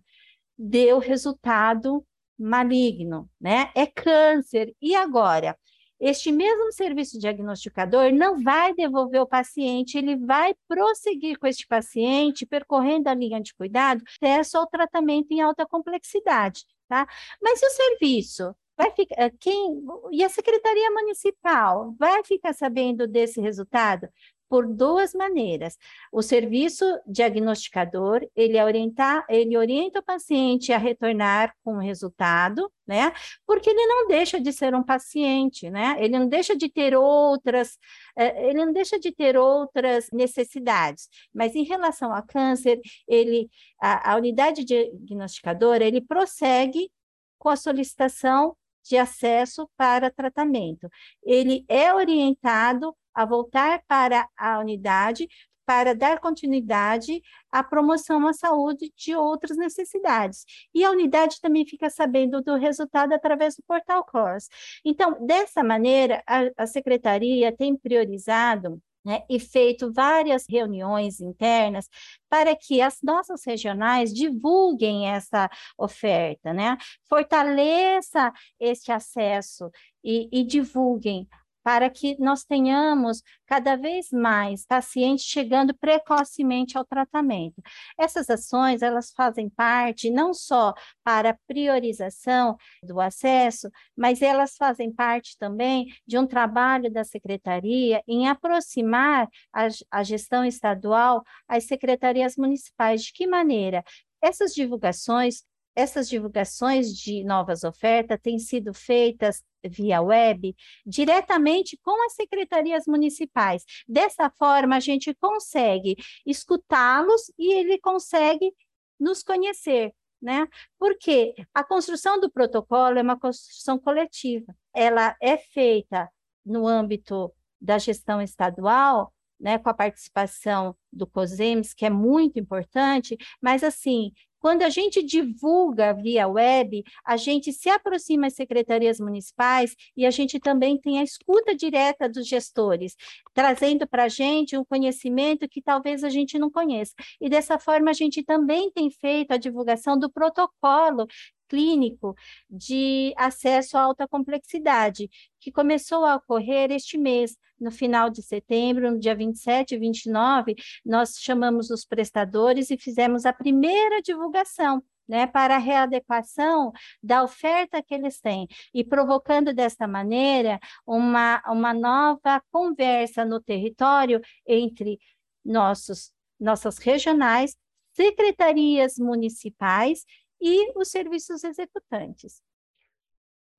Deu 0.58 0.98
resultado 0.98 2.06
maligno, 2.40 3.30
né? 3.40 3.72
É 3.76 3.86
câncer. 3.86 4.74
E 4.82 4.96
agora? 4.96 5.58
Este 6.00 6.32
mesmo 6.32 6.72
serviço 6.74 7.20
diagnosticador 7.20 8.12
não 8.12 8.42
vai 8.42 8.74
devolver 8.74 9.22
o 9.22 9.28
paciente, 9.28 9.98
ele 9.98 10.18
vai 10.18 10.54
prosseguir 10.68 11.40
com 11.40 11.48
este 11.48 11.66
paciente, 11.66 12.46
percorrendo 12.46 13.08
a 13.08 13.14
linha 13.14 13.42
de 13.42 13.54
cuidado, 13.54 14.04
acesso 14.06 14.58
ao 14.58 14.68
tratamento 14.68 15.32
em 15.32 15.42
alta 15.42 15.66
complexidade, 15.66 16.66
tá? 16.90 17.08
Mas 17.42 17.62
e 17.62 17.66
o 17.66 17.70
serviço? 17.70 18.56
Vai 18.78 18.92
ficar, 18.92 19.16
eh, 19.18 19.32
quem, 19.40 19.84
e 20.12 20.24
a 20.24 20.30
Secretaria 20.30 20.92
Municipal 20.92 21.96
vai 21.98 22.24
ficar 22.24 22.54
sabendo 22.54 23.08
desse 23.08 23.40
resultado? 23.40 24.10
por 24.50 24.68
duas 24.68 25.14
maneiras. 25.14 25.78
O 26.12 26.22
serviço 26.22 26.86
diagnosticador, 27.08 28.28
ele, 28.36 28.62
orienta, 28.62 29.26
ele 29.30 29.58
orienta 29.58 30.00
o 30.00 30.04
paciente 30.04 30.72
a 30.72 30.78
retornar 30.78 31.54
com 31.64 31.76
o 31.76 31.80
resultado, 31.80 32.72
né? 32.88 33.12
Porque 33.46 33.70
ele 33.70 33.86
não 33.86 34.08
deixa 34.08 34.40
de 34.40 34.54
ser 34.54 34.76
um 34.76 34.84
paciente, 34.84 35.70
né? 35.70 35.96
Ele 36.00 36.18
não 36.18 36.28
deixa 36.28 36.56
de 36.56 36.70
ter 36.70 36.96
outras, 36.96 37.78
eh, 38.18 38.50
ele 38.50 38.66
não 38.66 38.72
deixa 38.72 39.00
de 39.00 39.12
ter 39.12 39.36
outras 39.38 40.10
necessidades. 40.12 41.10
Mas 41.34 41.56
em 41.56 41.64
relação 41.64 42.14
a 42.14 42.22
câncer, 42.22 42.80
ele, 43.08 43.50
a, 43.82 44.14
a 44.14 44.16
unidade 44.16 44.64
diagnosticadora, 44.64 45.84
ele 45.84 46.02
prossegue 46.02 46.90
com 47.38 47.50
a 47.50 47.56
solicitação 47.56 48.56
de 48.86 48.98
acesso 48.98 49.70
para 49.76 50.12
tratamento. 50.12 50.88
Ele 51.24 51.66
é 51.68 51.94
orientado 51.94 52.96
a 53.14 53.26
voltar 53.26 53.82
para 53.88 54.28
a 54.38 54.60
unidade 54.60 55.28
para 55.66 55.96
dar 55.96 56.20
continuidade 56.20 57.22
à 57.52 57.64
promoção 57.64 58.28
à 58.28 58.34
saúde 58.34 58.94
de 58.96 59.16
outras 59.16 59.58
necessidades. 59.58 60.46
E 60.74 60.84
a 60.84 60.92
unidade 60.92 61.42
também 61.42 61.66
fica 61.66 61.90
sabendo 61.90 62.42
do 62.42 62.56
resultado 62.56 63.14
através 63.14 63.56
do 63.56 63.64
portal 63.64 64.06
CORS. 64.06 64.48
Então, 64.86 65.26
dessa 65.26 65.64
maneira, 65.64 66.24
a, 66.28 66.52
a 66.56 66.68
secretaria 66.68 67.52
tem 67.52 67.76
priorizado 67.76 68.80
né, 69.06 69.22
e 69.30 69.40
feito 69.40 69.94
várias 69.94 70.46
reuniões 70.50 71.20
internas 71.20 71.88
para 72.30 72.56
que 72.56 72.82
as 72.82 72.98
nossas 73.04 73.46
regionais 73.46 74.12
divulguem 74.12 75.08
essa 75.10 75.50
oferta, 75.78 76.54
né? 76.54 76.78
Fortaleça 77.08 78.34
este 78.60 78.92
acesso 78.92 79.70
e, 80.04 80.28
e 80.32 80.44
divulguem 80.44 81.28
para 81.66 81.90
que 81.90 82.16
nós 82.20 82.44
tenhamos 82.44 83.24
cada 83.48 83.76
vez 83.76 84.12
mais 84.12 84.64
pacientes 84.68 85.26
chegando 85.26 85.74
precocemente 85.74 86.78
ao 86.78 86.86
tratamento. 86.86 87.60
Essas 87.98 88.30
ações, 88.30 88.84
elas 88.84 89.12
fazem 89.12 89.50
parte 89.50 90.12
não 90.12 90.32
só 90.32 90.76
para 91.04 91.32
a 91.32 91.38
priorização 91.48 92.56
do 92.84 93.02
acesso, 93.02 93.68
mas 93.98 94.22
elas 94.22 94.56
fazem 94.56 94.94
parte 94.94 95.36
também 95.40 95.88
de 96.06 96.20
um 96.20 96.28
trabalho 96.28 96.92
da 96.92 97.04
secretaria 97.04 98.04
em 98.08 98.28
aproximar 98.28 99.28
a, 99.52 99.68
a 99.90 100.04
gestão 100.04 100.46
estadual 100.46 101.24
às 101.48 101.64
secretarias 101.64 102.38
municipais. 102.38 103.02
De 103.02 103.12
que 103.12 103.26
maneira? 103.26 103.84
Essas 104.22 104.54
divulgações 104.54 105.44
essas 105.76 106.08
divulgações 106.08 106.94
de 106.94 107.24
novas 107.24 107.64
ofertas 107.64 108.20
têm 108.22 108.40
sido 108.40 108.74
feitas 108.74 109.44
via 109.64 110.02
web 110.02 110.56
diretamente 110.86 111.78
com 111.84 112.06
as 112.06 112.14
secretarias 112.14 112.86
municipais. 112.88 113.64
Dessa 113.88 114.30
forma, 114.30 114.76
a 114.76 114.80
gente 114.80 115.14
consegue 115.16 115.96
escutá-los 116.26 117.32
e 117.38 117.54
ele 117.54 117.80
consegue 117.80 118.54
nos 119.00 119.24
conhecer, 119.24 119.94
né? 120.22 120.48
Porque 120.80 121.36
a 121.54 121.64
construção 121.64 122.20
do 122.20 122.32
protocolo 122.32 122.98
é 122.98 123.02
uma 123.02 123.20
construção 123.20 123.78
coletiva. 123.78 124.56
Ela 124.74 125.16
é 125.22 125.38
feita 125.38 126.10
no 126.46 126.68
âmbito 126.68 127.34
da 127.60 127.78
gestão 127.78 128.22
estadual, 128.22 129.12
né, 129.40 129.58
com 129.58 129.70
a 129.70 129.74
participação 129.74 130.76
do 130.92 131.06
COSEMS, 131.06 131.74
que 131.74 131.86
é 131.86 131.90
muito 131.90 132.40
importante, 132.40 133.18
mas 133.42 133.64
assim, 133.64 134.14
quando 134.46 134.62
a 134.62 134.70
gente 134.70 135.02
divulga 135.02 135.92
via 135.92 136.28
web, 136.28 136.84
a 137.04 137.18
gente 137.18 137.52
se 137.52 137.68
aproxima 137.68 138.28
às 138.28 138.36
secretarias 138.36 139.00
municipais 139.00 139.76
e 139.98 140.06
a 140.06 140.12
gente 140.12 140.40
também 140.40 140.80
tem 140.80 141.00
a 141.00 141.04
escuta 141.04 141.56
direta 141.56 142.08
dos 142.08 142.28
gestores, 142.28 142.96
trazendo 143.34 143.88
para 143.88 144.04
a 144.04 144.08
gente 144.08 144.56
um 144.56 144.64
conhecimento 144.64 145.50
que 145.50 145.64
talvez 145.64 146.04
a 146.04 146.10
gente 146.10 146.38
não 146.38 146.52
conheça. 146.52 146.94
E 147.20 147.28
dessa 147.28 147.58
forma, 147.58 147.90
a 147.90 147.94
gente 147.94 148.22
também 148.22 148.70
tem 148.70 148.92
feito 148.92 149.32
a 149.32 149.38
divulgação 149.38 149.98
do 149.98 150.12
protocolo 150.12 151.08
clínico 151.48 152.16
de 152.50 153.14
acesso 153.18 153.78
à 153.78 153.82
alta 153.82 154.08
complexidade, 154.08 155.10
que 155.40 155.52
começou 155.52 156.06
a 156.06 156.16
ocorrer 156.16 156.72
este 156.72 156.98
mês, 156.98 157.38
no 157.60 157.72
final 157.72 158.10
de 158.10 158.22
setembro, 158.22 158.92
no 158.92 159.00
dia 159.00 159.16
27 159.16 159.76
e 159.76 159.78
29, 159.78 160.56
nós 160.86 161.18
chamamos 161.20 161.70
os 161.70 161.86
prestadores 161.86 162.70
e 162.70 162.78
fizemos 162.78 163.26
a 163.26 163.34
primeira 163.34 164.02
divulgação. 164.02 164.84
Né, 165.08 165.28
para 165.28 165.54
a 165.58 165.60
readequação 165.60 166.72
da 167.04 167.22
oferta 167.22 167.80
que 167.80 167.94
eles 167.94 168.20
têm, 168.20 168.48
e 168.74 168.84
provocando 168.84 169.54
desta 169.54 169.88
maneira 169.88 170.60
uma, 170.84 171.44
uma 171.46 171.76
nova 171.76 172.42
conversa 172.52 173.24
no 173.24 173.40
território 173.40 174.20
entre 174.48 174.98
nossos, 175.46 176.12
nossas 176.40 176.80
regionais, 176.80 177.56
secretarias 177.94 178.96
municipais 178.98 180.04
e 180.42 180.78
os 180.78 180.90
serviços 180.90 181.44
executantes. 181.44 182.42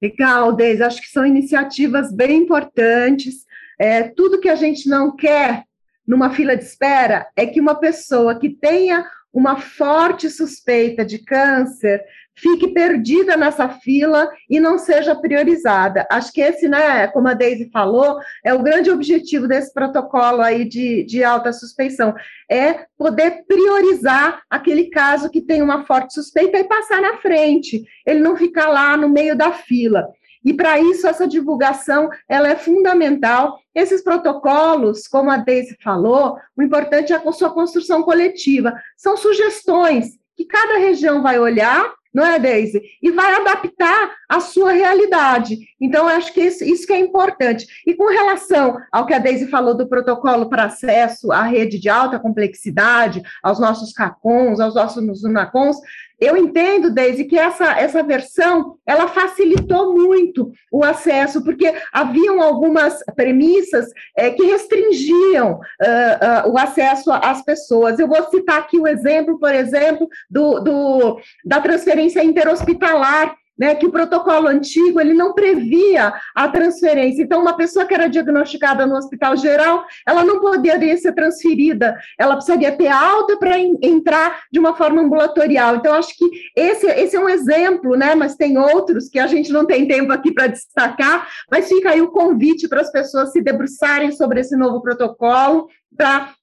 Legal, 0.01 0.53
Deise, 0.53 0.83
acho 0.83 1.01
que 1.01 1.09
são 1.09 1.24
iniciativas 1.24 2.12
bem 2.12 2.42
importantes. 2.42 3.46
É, 3.79 4.03
tudo 4.03 4.40
que 4.40 4.48
a 4.48 4.55
gente 4.55 4.88
não 4.88 5.14
quer 5.16 5.64
numa 6.07 6.31
fila 6.31 6.57
de 6.57 6.64
espera 6.64 7.29
é 7.35 7.46
que 7.46 7.61
uma 7.61 7.74
pessoa 7.74 8.38
que 8.38 8.51
tenha 8.51 9.11
uma 9.33 9.59
forte 9.59 10.31
suspeita 10.31 11.05
de 11.05 11.18
câncer 11.18 12.05
fique 12.37 12.68
perdida 12.68 13.37
nessa 13.37 13.68
fila 13.68 14.31
e 14.49 14.61
não 14.61 14.79
seja 14.79 15.14
priorizada. 15.14 16.07
Acho 16.11 16.31
que 16.33 16.40
esse, 16.40 16.68
né, 16.68 17.07
como 17.09 17.29
a 17.29 17.35
Deise 17.35 17.70
falou, 17.70 18.18
é 18.44 18.53
o 18.53 18.62
grande 18.62 18.90
objetivo 18.90 19.49
desse 19.49 19.72
protocolo 19.72 20.42
aí 20.42 20.64
de, 20.64 21.03
de 21.05 21.25
alta 21.25 21.53
suspeição, 21.53 22.14
é 22.49 22.85
poder 22.96 23.44
priorizar 23.49 24.42
aquele 24.51 24.90
caso 24.90 25.31
que 25.31 25.40
tem 25.40 25.62
uma 25.62 25.85
forte 25.85 26.12
suspeita 26.12 26.59
e 26.59 26.64
passar 26.64 27.01
na 27.01 27.16
frente, 27.16 27.85
ele 28.05 28.20
não 28.20 28.37
ficar 28.37 28.68
lá 28.68 28.96
no 28.96 29.09
meio 29.09 29.37
da 29.37 29.53
fila. 29.53 30.07
E 30.44 30.55
para 30.55 30.79
isso 30.79 31.09
essa 31.09 31.27
divulgação 31.27 32.09
ela 32.29 32.49
é 32.49 32.55
fundamental. 32.55 33.59
Esses 33.75 34.01
protocolos, 34.05 35.09
como 35.09 35.29
a 35.29 35.38
Deise 35.38 35.77
falou, 35.83 36.37
o 36.57 36.62
importante 36.62 37.12
é 37.12 37.16
a 37.16 37.33
sua 37.33 37.51
construção 37.51 38.03
coletiva. 38.05 38.72
São 38.96 39.16
sugestões 39.16 40.16
que 40.37 40.44
cada 40.44 40.79
região 40.79 41.20
vai 41.20 41.40
olhar 41.40 41.92
não 42.16 42.24
é, 42.24 42.38
Deise? 42.38 42.81
E 43.02 43.11
vai 43.11 43.35
adaptar 43.35 44.11
a 44.26 44.40
sua 44.40 44.72
realidade. 44.72 45.59
Então, 45.79 46.09
acho 46.09 46.33
que 46.33 46.40
isso, 46.40 46.64
isso 46.64 46.87
que 46.87 46.92
é 46.94 46.98
importante. 46.98 47.66
E 47.87 47.92
com 47.92 48.07
relação 48.07 48.79
ao 48.90 49.05
que 49.05 49.12
a 49.12 49.18
Deise 49.18 49.48
falou 49.48 49.76
do 49.76 49.87
protocolo 49.87 50.48
para 50.48 50.64
acesso 50.64 51.31
à 51.31 51.42
rede 51.42 51.79
de 51.79 51.90
alta 51.90 52.18
complexidade, 52.18 53.22
aos 53.42 53.61
nossos 53.61 53.92
CACONs, 53.92 54.61
aos 54.61 54.74
nossos 54.74 55.24
UNACONs, 55.24 55.76
eu 56.18 56.37
entendo, 56.37 56.90
Deise, 56.90 57.24
que 57.24 57.38
essa, 57.38 57.79
essa 57.79 58.02
versão, 58.02 58.76
ela 58.87 59.07
facilitou 59.09 59.92
muito 59.92 60.50
o 60.72 60.83
acesso, 60.83 61.44
porque 61.44 61.72
haviam 61.92 62.40
algumas 62.40 63.02
premissas 63.14 63.87
é, 64.16 64.31
que 64.31 64.42
restringiam 64.44 65.52
uh, 65.52 66.48
uh, 66.48 66.52
o 66.52 66.59
acesso 66.59 67.12
às 67.12 67.42
pessoas. 67.44 67.98
Eu 67.98 68.09
vou 68.09 68.22
citar 68.31 68.59
aqui 68.59 68.79
o 68.79 68.87
exemplo, 68.87 69.38
por 69.38 69.55
exemplo, 69.55 70.09
do, 70.31 70.61
do 70.61 71.20
da 71.44 71.61
transferência 71.61 72.24
interhospitalar, 72.24 73.35
né, 73.59 73.75
que 73.75 73.87
o 73.87 73.90
protocolo 73.90 74.49
antigo 74.49 75.01
ele 75.01 75.14
não 75.14 75.33
previa 75.33 76.12
a 76.35 76.49
transferência. 76.49 77.23
Então, 77.23 77.40
uma 77.40 77.57
pessoa 77.57 77.85
que 77.85 77.95
era 77.95 78.09
diagnosticada 78.09 78.87
no 78.87 78.97
hospital 78.97 79.37
geral, 79.37 79.85
ela 80.07 80.25
não 80.25 80.40
poderia 80.40 80.97
ser 80.97 81.12
transferida, 81.12 81.97
ela 82.19 82.35
precisaria 82.35 82.73
ter 82.73 82.88
alta 82.88 83.37
para 83.37 83.59
entrar 83.59 84.42
de 84.53 84.59
uma 84.59 84.75
forma 84.75 85.01
ambulatorial. 85.01 85.77
Então, 85.77 85.95
acho 85.95 86.16
que 86.16 86.25
esse, 86.55 86.87
esse 86.87 87.16
é 87.16 87.21
um 87.21 87.29
exemplo, 87.29 87.97
né, 87.97 88.14
mas 88.14 88.37
tem 88.37 88.59
outros 88.59 89.09
que 89.09 89.19
a 89.19 89.27
gente 89.27 89.53
não 89.53 89.64
tem 89.64 89.87
tempo 89.87 90.12
aqui 90.12 90.33
para 90.33 90.47
destacar, 90.47 91.29
mas 91.51 91.69
fica 91.69 91.90
aí 91.90 92.01
o 92.01 92.11
convite 92.11 92.69
para 92.69 92.81
as 92.81 92.90
pessoas 92.90 93.33
se 93.33 93.40
debruçarem 93.40 94.12
sobre 94.12 94.40
esse 94.40 94.57
novo 94.57 94.81
protocolo, 94.83 95.69
para 95.97 96.35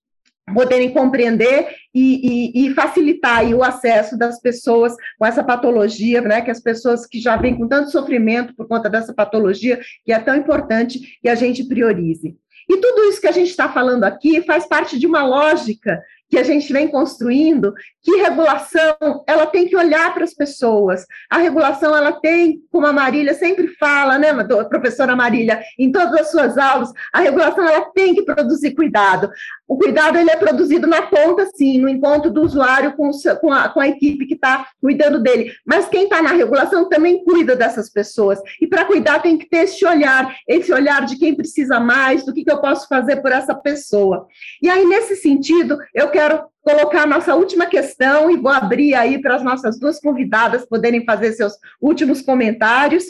poderem 0.54 0.92
compreender 0.92 1.70
e, 1.94 2.64
e, 2.64 2.68
e 2.68 2.74
facilitar 2.74 3.46
o 3.54 3.64
acesso 3.64 4.18
das 4.18 4.40
pessoas 4.42 4.94
com 5.18 5.26
essa 5.26 5.44
patologia, 5.44 6.22
né, 6.22 6.42
que 6.42 6.52
as 6.52 6.60
pessoas 6.60 7.06
que 7.06 7.20
já 7.20 7.38
vêm 7.38 7.56
com 7.56 7.68
tanto 7.68 7.92
sofrimento 7.92 8.56
por 8.56 8.68
conta 8.68 8.90
dessa 8.90 9.14
patologia, 9.14 9.80
que 10.04 10.12
é 10.12 10.20
tão 10.20 10.36
importante 10.36 11.18
que 11.22 11.30
a 11.30 11.36
gente 11.36 11.64
priorize. 11.64 12.36
E 12.70 12.78
tudo 12.78 13.04
isso 13.10 13.20
que 13.20 13.28
a 13.28 13.32
gente 13.32 13.50
está 13.50 13.70
falando 13.70 14.04
aqui 14.04 14.42
faz 14.42 14.66
parte 14.66 14.98
de 14.98 15.06
uma 15.06 15.26
lógica 15.26 16.02
que 16.30 16.40
a 16.40 16.44
gente 16.44 16.74
vem 16.74 16.88
construindo, 16.88 17.76
que 18.02 18.16
regulação, 18.16 19.24
ela 19.28 19.46
tem 19.46 19.68
que 19.68 19.78
olhar 19.78 20.12
para 20.16 20.24
as 20.24 20.34
pessoas. 20.34 21.06
A 21.30 21.38
regulação, 21.38 21.96
ela 21.96 22.12
tem, 22.12 22.60
como 22.72 22.88
a 22.88 22.92
Marília 22.92 23.36
sempre 23.36 23.68
fala, 23.68 24.18
né, 24.18 24.34
professora 24.68 25.16
Marília, 25.16 25.62
em 25.78 25.92
todas 25.92 26.22
as 26.22 26.32
suas 26.32 26.58
aulas, 26.58 26.92
a 27.14 27.20
regulação, 27.20 27.68
ela 27.68 27.86
tem 27.92 28.16
que 28.16 28.24
produzir 28.24 28.74
cuidado. 28.74 29.30
O 29.74 29.78
cuidado, 29.78 30.20
ele 30.20 30.30
é 30.30 30.36
produzido 30.36 30.86
na 30.86 31.02
ponta, 31.02 31.50
sim, 31.56 31.80
no 31.80 31.90
encontro 31.90 32.30
do 32.30 32.44
usuário 32.44 32.96
com, 32.96 33.10
com, 33.42 33.52
a, 33.52 33.70
com 33.70 33.80
a 33.80 33.88
equipe 33.88 34.28
que 34.28 34.36
está 34.36 34.68
cuidando 34.80 35.20
dele. 35.20 35.52
Mas 35.66 35.90
quem 35.90 36.04
está 36.04 36.22
na 36.22 36.30
regulação 36.30 36.88
também 36.88 37.24
cuida 37.24 37.56
dessas 37.56 37.90
pessoas. 37.90 38.40
E 38.62 38.68
para 38.68 38.86
cuidar 38.86 39.24
tem 39.24 39.36
que 39.36 39.50
ter 39.50 39.64
esse 39.64 39.84
olhar, 39.84 40.32
esse 40.48 40.72
olhar 40.72 41.04
de 41.08 41.18
quem 41.18 41.34
precisa 41.34 41.80
mais, 41.80 42.24
do 42.24 42.32
que, 42.32 42.44
que 42.44 42.52
eu 42.52 42.62
posso 42.62 42.88
fazer 42.88 43.16
por 43.16 43.32
essa 43.32 43.56
pessoa. 43.56 44.28
E 44.62 44.70
aí, 44.70 44.86
nesse 44.86 45.16
sentido, 45.16 45.80
eu 45.92 46.08
quero 46.10 46.44
colocar 46.62 47.02
a 47.02 47.08
nossa 47.08 47.34
última 47.34 47.66
questão 47.66 48.30
e 48.30 48.38
vou 48.38 48.52
abrir 48.52 48.94
aí 48.94 49.20
para 49.20 49.38
as 49.38 49.44
nossas 49.44 49.80
duas 49.80 50.00
convidadas 50.00 50.68
poderem 50.68 51.04
fazer 51.04 51.34
seus 51.34 51.54
últimos 51.82 52.22
comentários, 52.22 53.06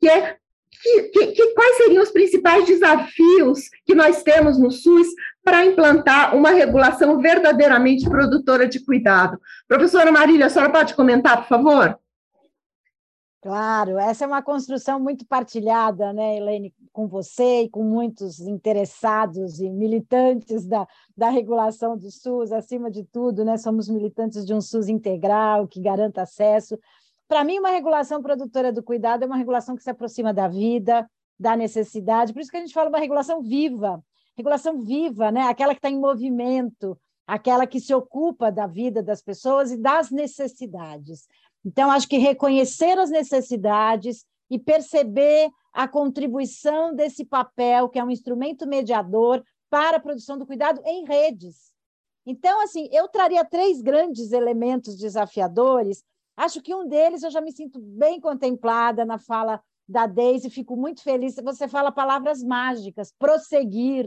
que 0.00 0.08
é 0.08 0.34
que, 0.82 1.26
que, 1.32 1.54
quais 1.54 1.76
seriam 1.76 2.02
os 2.02 2.10
principais 2.10 2.66
desafios 2.66 3.68
que 3.84 3.94
nós 3.94 4.22
temos 4.22 4.58
no 4.58 4.70
SUS 4.70 5.08
para 5.44 5.64
implantar 5.64 6.36
uma 6.36 6.50
regulação 6.50 7.20
verdadeiramente 7.20 8.08
produtora 8.08 8.68
de 8.68 8.84
cuidado? 8.84 9.40
Professora 9.66 10.12
Marília, 10.12 10.46
a 10.46 10.50
senhora 10.50 10.72
pode 10.72 10.94
comentar, 10.94 11.38
por 11.38 11.48
favor? 11.48 11.98
Claro, 13.40 13.98
essa 13.98 14.24
é 14.24 14.26
uma 14.26 14.42
construção 14.42 14.98
muito 14.98 15.24
partilhada, 15.24 16.12
né, 16.12 16.36
Helene, 16.36 16.74
com 16.92 17.06
você 17.06 17.62
e 17.62 17.70
com 17.70 17.84
muitos 17.84 18.40
interessados 18.40 19.60
e 19.60 19.70
militantes 19.70 20.66
da, 20.66 20.86
da 21.16 21.30
regulação 21.30 21.96
do 21.96 22.10
SUS, 22.10 22.50
acima 22.50 22.90
de 22.90 23.04
tudo, 23.04 23.44
né, 23.44 23.56
somos 23.56 23.88
militantes 23.88 24.44
de 24.44 24.52
um 24.52 24.60
SUS 24.60 24.88
integral 24.88 25.68
que 25.68 25.80
garanta 25.80 26.22
acesso. 26.22 26.76
Para 27.28 27.44
mim, 27.44 27.58
uma 27.58 27.68
regulação 27.68 28.22
produtora 28.22 28.72
do 28.72 28.82
cuidado 28.82 29.22
é 29.22 29.26
uma 29.26 29.36
regulação 29.36 29.76
que 29.76 29.82
se 29.82 29.90
aproxima 29.90 30.32
da 30.32 30.48
vida, 30.48 31.08
da 31.38 31.54
necessidade, 31.54 32.32
por 32.32 32.40
isso 32.40 32.50
que 32.50 32.56
a 32.56 32.60
gente 32.60 32.72
fala 32.72 32.88
uma 32.88 32.98
regulação 32.98 33.42
viva, 33.42 34.02
regulação 34.36 34.80
viva, 34.80 35.30
né, 35.30 35.42
aquela 35.42 35.74
que 35.74 35.78
está 35.78 35.90
em 35.90 36.00
movimento, 36.00 36.98
aquela 37.26 37.66
que 37.66 37.78
se 37.78 37.94
ocupa 37.94 38.50
da 38.50 38.66
vida 38.66 39.02
das 39.02 39.22
pessoas 39.22 39.70
e 39.70 39.76
das 39.76 40.10
necessidades. 40.10 41.28
Então, 41.64 41.90
acho 41.90 42.08
que 42.08 42.16
reconhecer 42.16 42.98
as 42.98 43.10
necessidades 43.10 44.24
e 44.50 44.58
perceber 44.58 45.50
a 45.72 45.86
contribuição 45.86 46.94
desse 46.94 47.24
papel, 47.24 47.88
que 47.88 47.98
é 47.98 48.04
um 48.04 48.10
instrumento 48.10 48.66
mediador 48.66 49.44
para 49.68 49.98
a 49.98 50.00
produção 50.00 50.38
do 50.38 50.46
cuidado 50.46 50.80
em 50.86 51.04
redes. 51.04 51.72
Então, 52.24 52.62
assim, 52.62 52.88
eu 52.90 53.08
traria 53.08 53.44
três 53.44 53.80
grandes 53.82 54.32
elementos 54.32 54.96
desafiadores. 54.96 56.02
Acho 56.38 56.62
que 56.62 56.72
um 56.72 56.86
deles 56.86 57.24
eu 57.24 57.30
já 57.32 57.40
me 57.40 57.50
sinto 57.50 57.80
bem 57.80 58.20
contemplada 58.20 59.04
na 59.04 59.18
fala 59.18 59.60
da 59.88 60.06
Deise, 60.06 60.48
fico 60.48 60.76
muito 60.76 61.02
feliz. 61.02 61.34
Você 61.34 61.66
fala 61.66 61.90
palavras 61.90 62.44
mágicas, 62.44 63.12
prosseguir, 63.18 64.06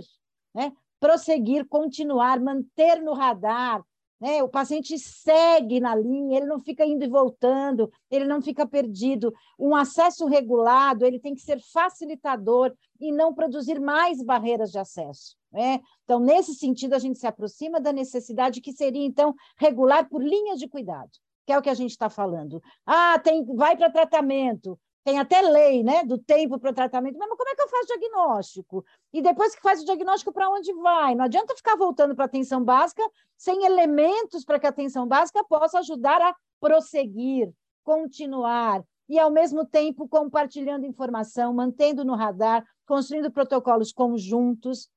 né? 0.56 0.72
prosseguir, 0.98 1.68
continuar, 1.68 2.40
manter 2.40 3.02
no 3.02 3.14
radar, 3.14 3.84
né? 4.18 4.42
O 4.42 4.48
paciente 4.48 4.98
segue 4.98 5.82
na 5.82 5.94
linha, 5.94 6.38
ele 6.38 6.46
não 6.46 6.60
fica 6.60 6.86
indo 6.86 7.04
e 7.04 7.10
voltando, 7.10 7.92
ele 8.10 8.26
não 8.26 8.42
fica 8.42 8.66
perdido. 8.66 9.34
Um 9.60 9.76
acesso 9.76 10.26
regulado, 10.26 11.04
ele 11.04 11.20
tem 11.20 11.34
que 11.34 11.42
ser 11.42 11.60
facilitador 11.60 12.72
e 12.98 13.12
não 13.12 13.34
produzir 13.34 13.78
mais 13.78 14.24
barreiras 14.24 14.72
de 14.72 14.80
acesso. 14.80 15.36
Né? 15.52 15.82
Então, 16.06 16.18
nesse 16.18 16.54
sentido, 16.54 16.94
a 16.94 17.00
gente 17.00 17.20
se 17.20 17.28
aproxima 17.28 17.82
da 17.82 17.92
necessidade 17.92 18.62
que 18.62 18.72
seria, 18.72 19.06
então, 19.06 19.36
regular 19.58 20.08
por 20.08 20.24
linhas 20.24 20.60
de 20.60 20.70
cuidado, 20.70 21.10
que 21.46 21.54
é 21.54 21.58
o 21.58 21.62
que 21.62 21.70
a 21.70 21.74
gente 21.74 21.92
está 21.92 22.10
falando. 22.10 22.62
Ah, 22.86 23.20
tem, 23.20 23.46
vai 23.56 23.76
para 23.76 23.90
tratamento, 23.90 24.80
tem 25.04 25.20
até 25.20 25.42
lei 25.42 25.84
né, 25.84 26.04
do 26.04 26.18
tempo 26.18 26.60
para 26.60 26.74
tratamento, 26.74 27.18
mas 27.18 27.30
como 27.30 27.50
é 27.50 27.56
que 27.56 27.62
eu 27.62 27.70
faço 27.70 27.88
diagnóstico? 27.88 28.86
E 29.12 29.22
depois 29.22 29.56
que 29.56 29.62
faz 29.62 29.82
o 29.82 29.86
diagnóstico, 29.86 30.32
para 30.32 30.50
onde 30.50 30.72
vai? 30.74 31.16
Não 31.16 31.26
adianta 31.26 31.56
ficar 31.56 31.76
voltando 31.76 32.16
para 32.16 32.26
a 32.26 32.28
atenção 32.28 32.64
básica 32.64 33.04
sem 33.36 33.66
elementos 33.66 34.46
para 34.46 34.60
que 34.60 34.68
a 34.68 34.70
atenção 34.70 35.08
básica 35.08 35.44
possa 35.44 35.80
ajudar 35.80 36.22
a 36.22 36.36
prosseguir, 36.60 37.52
continuar, 37.84 38.84
e 39.10 39.20
ao 39.20 39.30
mesmo 39.30 39.66
tempo 39.66 40.08
compartilhando 40.08 40.86
informação, 40.86 41.54
mantendo 41.54 42.06
no 42.06 42.16
radar, 42.16 42.64
construindo 42.86 43.32
protocolos 43.32 43.92
conjuntos. 43.92 44.88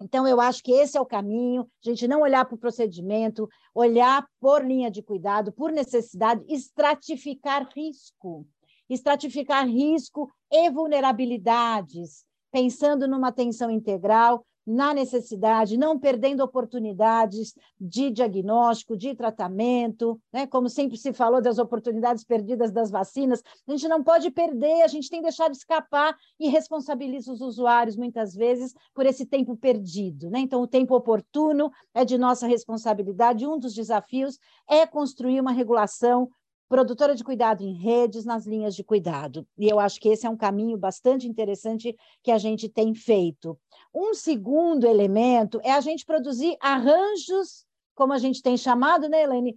Então, 0.00 0.26
eu 0.28 0.40
acho 0.40 0.62
que 0.62 0.72
esse 0.72 0.96
é 0.96 1.00
o 1.00 1.06
caminho, 1.06 1.62
a 1.84 1.88
gente 1.88 2.06
não 2.06 2.20
olhar 2.20 2.44
para 2.44 2.54
o 2.54 2.58
procedimento, 2.58 3.48
olhar 3.74 4.26
por 4.38 4.64
linha 4.64 4.90
de 4.90 5.02
cuidado, 5.02 5.52
por 5.52 5.72
necessidade, 5.72 6.44
estratificar 6.48 7.68
risco. 7.74 8.46
Estratificar 8.88 9.66
risco 9.66 10.30
e 10.50 10.70
vulnerabilidades, 10.70 12.24
pensando 12.52 13.08
numa 13.08 13.28
atenção 13.28 13.70
integral, 13.70 14.46
na 14.66 14.92
necessidade, 14.92 15.76
não 15.76 15.98
perdendo 15.98 16.42
oportunidades 16.42 17.54
de 17.80 18.10
diagnóstico, 18.10 18.96
de 18.96 19.14
tratamento, 19.14 20.20
né? 20.32 20.46
como 20.46 20.68
sempre 20.68 20.96
se 20.96 21.12
falou 21.12 21.40
das 21.40 21.58
oportunidades 21.58 22.24
perdidas 22.24 22.72
das 22.72 22.90
vacinas, 22.90 23.42
a 23.66 23.70
gente 23.70 23.86
não 23.86 24.02
pode 24.02 24.30
perder, 24.30 24.82
a 24.82 24.88
gente 24.88 25.08
tem 25.08 25.22
deixado 25.22 25.52
escapar 25.52 26.16
e 26.40 26.48
responsabiliza 26.48 27.32
os 27.32 27.40
usuários 27.40 27.96
muitas 27.96 28.34
vezes 28.34 28.74
por 28.92 29.06
esse 29.06 29.24
tempo 29.24 29.56
perdido. 29.56 30.28
Né? 30.30 30.40
Então, 30.40 30.60
o 30.60 30.66
tempo 30.66 30.96
oportuno 30.96 31.70
é 31.94 32.04
de 32.04 32.18
nossa 32.18 32.46
responsabilidade, 32.46 33.46
um 33.46 33.58
dos 33.58 33.74
desafios 33.74 34.38
é 34.68 34.84
construir 34.86 35.40
uma 35.40 35.52
regulação 35.52 36.28
produtora 36.68 37.14
de 37.14 37.22
cuidado 37.22 37.62
em 37.62 37.72
redes, 37.72 38.24
nas 38.24 38.46
linhas 38.46 38.74
de 38.74 38.82
cuidado. 38.82 39.46
E 39.56 39.68
eu 39.68 39.78
acho 39.78 40.00
que 40.00 40.08
esse 40.08 40.26
é 40.26 40.30
um 40.30 40.36
caminho 40.36 40.76
bastante 40.76 41.28
interessante 41.28 41.96
que 42.22 42.30
a 42.30 42.38
gente 42.38 42.68
tem 42.68 42.94
feito. 42.94 43.58
Um 43.98 44.12
segundo 44.12 44.86
elemento 44.86 45.58
é 45.64 45.72
a 45.72 45.80
gente 45.80 46.04
produzir 46.04 46.54
arranjos, 46.60 47.64
como 47.94 48.12
a 48.12 48.18
gente 48.18 48.42
tem 48.42 48.54
chamado, 48.54 49.08
né, 49.08 49.22
Helene? 49.22 49.56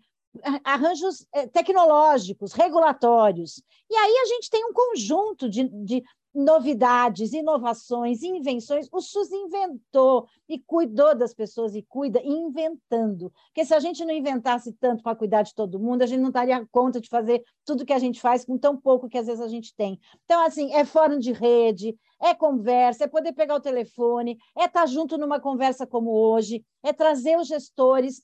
Arranjos 0.63 1.28
eh, 1.34 1.45
tecnológicos, 1.47 2.54
regulatórios. 2.54 3.62
E 3.89 3.95
aí 3.95 4.13
a 4.23 4.25
gente 4.28 4.49
tem 4.49 4.63
um 4.63 4.71
conjunto 4.71 5.49
de, 5.49 5.67
de 5.84 6.02
novidades, 6.34 7.34
inovações, 7.34 8.22
invenções. 8.24 8.88
O 8.92 9.02
SUS 9.02 9.32
inventou 9.32 10.28
e 10.48 10.60
cuidou 10.60 11.15
das 11.15 11.34
pessoas 11.34 11.76
e 11.76 11.82
cuida 11.82 12.22
inventando. 12.24 13.32
Porque 13.48 13.65
se 13.65 13.74
a 13.74 13.80
gente 13.80 14.06
não 14.06 14.13
inventasse 14.13 14.74
tanto 14.74 15.04
para 15.04 15.15
cuidar 15.15 15.42
de 15.42 15.54
todo 15.54 15.80
mundo, 15.80 16.04
a 16.04 16.06
gente 16.06 16.22
não 16.22 16.32
daria 16.32 16.65
conta 16.72 17.02
de 17.02 17.10
fazer 17.10 17.44
tudo 17.65 17.86
que 17.86 17.94
a 17.94 18.00
gente 18.00 18.22
faz 18.22 18.46
com 18.46 18.58
tão 18.58 18.78
pouco 18.78 19.10
que 19.10 19.18
às 19.18 19.28
vezes 19.28 19.42
a 19.42 19.48
gente 19.48 19.74
tem. 19.76 20.00
Então, 20.26 20.44
assim, 20.46 20.74
é 20.74 20.86
fórum 20.86 21.18
de 21.18 21.32
rede, 21.32 21.98
é 22.22 22.34
conversa, 22.34 23.06
é 23.06 23.08
poder 23.08 23.34
pegar 23.34 23.56
o 23.56 23.62
telefone, 23.62 24.38
é 24.58 24.65
estar 24.65 24.86
junto 24.86 25.18
numa 25.18 25.39
conversa 25.39 25.88
como 25.88 26.12
hoje, 26.12 26.63
é 26.84 26.94
trazer 26.94 27.38
os 27.38 27.48
gestores 27.48 28.22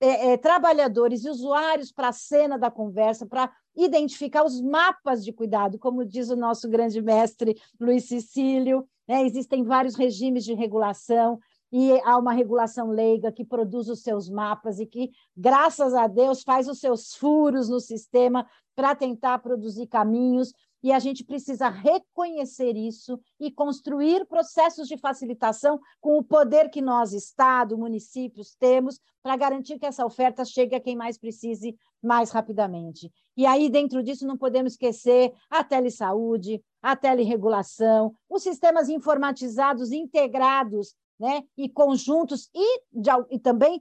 é, 0.00 0.32
é, 0.32 0.36
trabalhadores 0.36 1.24
e 1.24 1.30
usuários 1.30 1.90
para 1.90 2.08
a 2.08 2.12
cena 2.12 2.56
da 2.56 2.70
conversa, 2.70 3.26
para 3.26 3.50
identificar 3.84 4.44
os 4.44 4.60
mapas 4.60 5.24
de 5.24 5.32
cuidado, 5.32 5.78
como 5.78 6.04
diz 6.04 6.30
o 6.30 6.36
nosso 6.36 6.68
grande 6.68 7.00
mestre 7.00 7.56
Luiz 7.80 8.04
Cecílio. 8.06 8.86
Né? 9.06 9.24
Existem 9.24 9.62
vários 9.62 9.94
regimes 9.94 10.44
de 10.44 10.54
regulação, 10.54 11.38
e 11.70 12.00
há 12.00 12.16
uma 12.16 12.32
regulação 12.32 12.90
leiga 12.90 13.30
que 13.30 13.44
produz 13.44 13.88
os 13.88 14.02
seus 14.02 14.28
mapas 14.28 14.78
e 14.78 14.86
que, 14.86 15.10
graças 15.36 15.92
a 15.92 16.06
Deus, 16.06 16.42
faz 16.42 16.66
os 16.66 16.80
seus 16.80 17.14
furos 17.14 17.68
no 17.68 17.78
sistema 17.78 18.46
para 18.74 18.94
tentar 18.94 19.38
produzir 19.40 19.86
caminhos 19.86 20.52
e 20.82 20.92
a 20.92 20.98
gente 20.98 21.24
precisa 21.24 21.68
reconhecer 21.68 22.76
isso 22.76 23.18
e 23.38 23.50
construir 23.50 24.26
processos 24.26 24.86
de 24.86 24.96
facilitação 24.96 25.80
com 26.00 26.18
o 26.18 26.22
poder 26.22 26.70
que 26.70 26.80
nós, 26.80 27.12
Estado, 27.12 27.76
municípios, 27.76 28.54
temos 28.54 29.00
para 29.22 29.36
garantir 29.36 29.78
que 29.78 29.86
essa 29.86 30.06
oferta 30.06 30.44
chegue 30.44 30.74
a 30.74 30.80
quem 30.80 30.96
mais 30.96 31.18
precise 31.18 31.76
mais 32.02 32.30
rapidamente. 32.30 33.10
E 33.36 33.44
aí, 33.44 33.68
dentro 33.68 34.02
disso, 34.02 34.26
não 34.26 34.36
podemos 34.36 34.72
esquecer 34.72 35.32
a 35.50 35.64
telesaúde, 35.64 36.62
a 36.80 36.94
teleregulação, 36.94 38.14
os 38.28 38.42
sistemas 38.42 38.88
informatizados 38.88 39.90
integrados 39.90 40.94
né, 41.18 41.42
e 41.56 41.68
conjuntos 41.68 42.48
e, 42.54 42.80
de, 42.92 43.10
e 43.30 43.38
também 43.38 43.80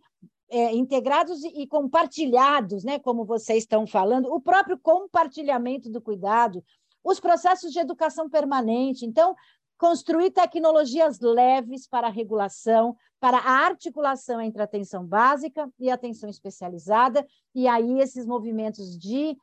é, 0.49 0.73
integrados 0.73 1.43
e, 1.43 1.67
compartilhados, 1.67 2.83
né, 2.83 2.99
como 2.99 3.25
vocês 3.25 3.59
estão 3.59 3.85
falando, 3.85 4.31
o 4.33 4.41
próprio 4.41 4.77
compartilhamento 4.77 5.89
do 5.89 6.01
cuidado, 6.01 6.63
os 7.03 7.19
processos 7.19 7.71
de 7.71 7.79
educação 7.79 8.29
permanente. 8.29 9.05
Então, 9.05 9.35
construir 9.77 10.31
tecnologias 10.31 11.19
leves 11.19 11.87
para 11.87 12.07
a 12.07 12.11
regulação, 12.11 12.95
para 13.19 13.37
a 13.37 13.65
articulação 13.65 14.41
entre 14.41 14.61
a 14.61 14.65
atenção 14.65 15.05
básica 15.05 15.69
e 15.79 15.89
a 15.89 15.93
atenção 15.93 16.29
especializada, 16.29 17.25
e 17.53 17.67
aí 17.67 17.99
esses 17.99 18.25
movimentos 18.25 18.97
de, 18.97 19.37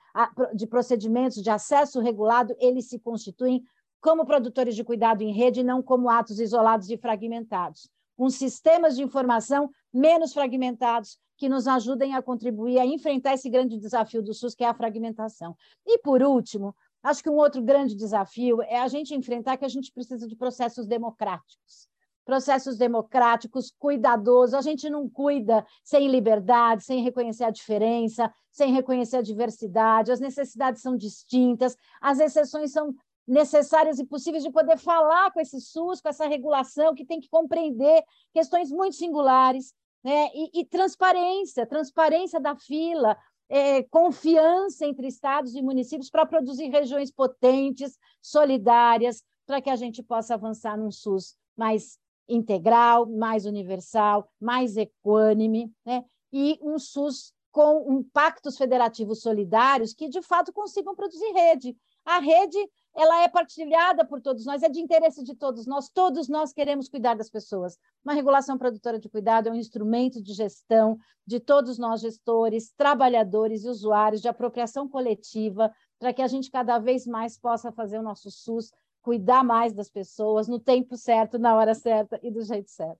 de 0.54 0.66
procedimentos 0.66 1.42
de 1.42 1.50
acesso 1.50 2.00
regulado, 2.00 2.54
eles 2.58 2.88
se 2.88 2.98
constituem 2.98 3.64
como 4.00 4.26
produtores 4.26 4.76
de 4.76 4.84
cuidado 4.84 5.22
em 5.22 5.32
rede, 5.32 5.64
não 5.64 5.82
como 5.82 6.10
atos 6.10 6.38
isolados 6.38 6.90
e 6.90 6.96
fragmentados, 6.96 7.88
com 8.16 8.28
sistemas 8.28 8.96
de 8.96 9.02
informação 9.02 9.70
menos 9.92 10.32
fragmentados, 10.32 11.18
que 11.36 11.48
nos 11.48 11.66
ajudem 11.66 12.14
a 12.14 12.22
contribuir 12.22 12.78
a 12.78 12.86
enfrentar 12.86 13.34
esse 13.34 13.50
grande 13.50 13.78
desafio 13.78 14.22
do 14.22 14.32
SUS, 14.32 14.54
que 14.54 14.62
é 14.62 14.68
a 14.68 14.74
fragmentação. 14.74 15.56
E, 15.84 15.98
por 15.98 16.22
último, 16.22 16.76
Acho 17.04 17.22
que 17.22 17.28
um 17.28 17.36
outro 17.36 17.62
grande 17.62 17.94
desafio 17.94 18.62
é 18.62 18.80
a 18.80 18.88
gente 18.88 19.14
enfrentar 19.14 19.58
que 19.58 19.64
a 19.64 19.68
gente 19.68 19.92
precisa 19.92 20.26
de 20.26 20.34
processos 20.34 20.86
democráticos. 20.86 21.86
Processos 22.24 22.78
democráticos, 22.78 23.70
cuidadosos. 23.78 24.54
A 24.54 24.62
gente 24.62 24.88
não 24.88 25.06
cuida 25.06 25.66
sem 25.82 26.08
liberdade, 26.08 26.82
sem 26.82 27.02
reconhecer 27.02 27.44
a 27.44 27.50
diferença, 27.50 28.32
sem 28.50 28.72
reconhecer 28.72 29.18
a 29.18 29.22
diversidade. 29.22 30.10
As 30.10 30.18
necessidades 30.18 30.80
são 30.80 30.96
distintas, 30.96 31.76
as 32.00 32.18
exceções 32.20 32.72
são 32.72 32.94
necessárias 33.28 33.98
e 33.98 34.06
possíveis 34.06 34.42
de 34.42 34.50
poder 34.50 34.78
falar 34.78 35.30
com 35.30 35.40
esse 35.40 35.60
SUS, 35.60 36.00
com 36.00 36.08
essa 36.08 36.26
regulação 36.26 36.94
que 36.94 37.04
tem 37.04 37.20
que 37.20 37.28
compreender 37.28 38.02
questões 38.32 38.70
muito 38.70 38.96
singulares, 38.96 39.74
né? 40.02 40.28
E, 40.34 40.60
e 40.60 40.64
transparência, 40.64 41.66
transparência 41.66 42.40
da 42.40 42.54
fila, 42.54 43.16
é, 43.48 43.82
confiança 43.84 44.86
entre 44.86 45.06
estados 45.06 45.54
e 45.54 45.62
municípios 45.62 46.10
para 46.10 46.26
produzir 46.26 46.68
regiões 46.68 47.10
potentes, 47.10 47.98
solidárias, 48.20 49.22
para 49.46 49.60
que 49.60 49.70
a 49.70 49.76
gente 49.76 50.02
possa 50.02 50.34
avançar 50.34 50.76
num 50.76 50.90
SUS 50.90 51.36
mais 51.56 51.98
integral, 52.28 53.06
mais 53.06 53.44
universal, 53.44 54.30
mais 54.40 54.76
equânime, 54.76 55.70
né? 55.84 56.04
e 56.32 56.58
um 56.62 56.78
SUS 56.78 57.32
com 57.52 57.92
impactos 57.92 58.56
federativos 58.56 59.20
solidários 59.20 59.94
que, 59.94 60.08
de 60.08 60.20
fato, 60.22 60.52
consigam 60.52 60.94
produzir 60.94 61.30
rede. 61.32 61.76
A 62.04 62.18
rede 62.18 62.58
ela 62.96 63.22
é 63.22 63.28
partilhada 63.28 64.04
por 64.04 64.20
todos 64.20 64.46
nós, 64.46 64.62
é 64.62 64.68
de 64.68 64.80
interesse 64.80 65.24
de 65.24 65.34
todos 65.34 65.66
nós, 65.66 65.88
todos 65.88 66.28
nós 66.28 66.52
queremos 66.52 66.88
cuidar 66.88 67.14
das 67.14 67.28
pessoas. 67.28 67.76
Uma 68.04 68.14
regulação 68.14 68.56
produtora 68.56 68.98
de 68.98 69.08
cuidado 69.08 69.48
é 69.48 69.52
um 69.52 69.56
instrumento 69.56 70.22
de 70.22 70.32
gestão 70.32 70.96
de 71.26 71.40
todos 71.40 71.78
nós, 71.78 72.00
gestores, 72.00 72.72
trabalhadores 72.76 73.64
e 73.64 73.68
usuários, 73.68 74.22
de 74.22 74.28
apropriação 74.28 74.88
coletiva, 74.88 75.72
para 75.98 76.12
que 76.12 76.22
a 76.22 76.26
gente 76.28 76.50
cada 76.50 76.78
vez 76.78 77.06
mais 77.06 77.36
possa 77.36 77.72
fazer 77.72 77.98
o 77.98 78.02
nosso 78.02 78.30
SUS 78.30 78.70
cuidar 79.02 79.44
mais 79.44 79.72
das 79.72 79.90
pessoas 79.90 80.48
no 80.48 80.58
tempo 80.58 80.96
certo, 80.96 81.38
na 81.38 81.54
hora 81.56 81.74
certa 81.74 82.18
e 82.22 82.30
do 82.30 82.42
jeito 82.42 82.70
certo. 82.70 82.98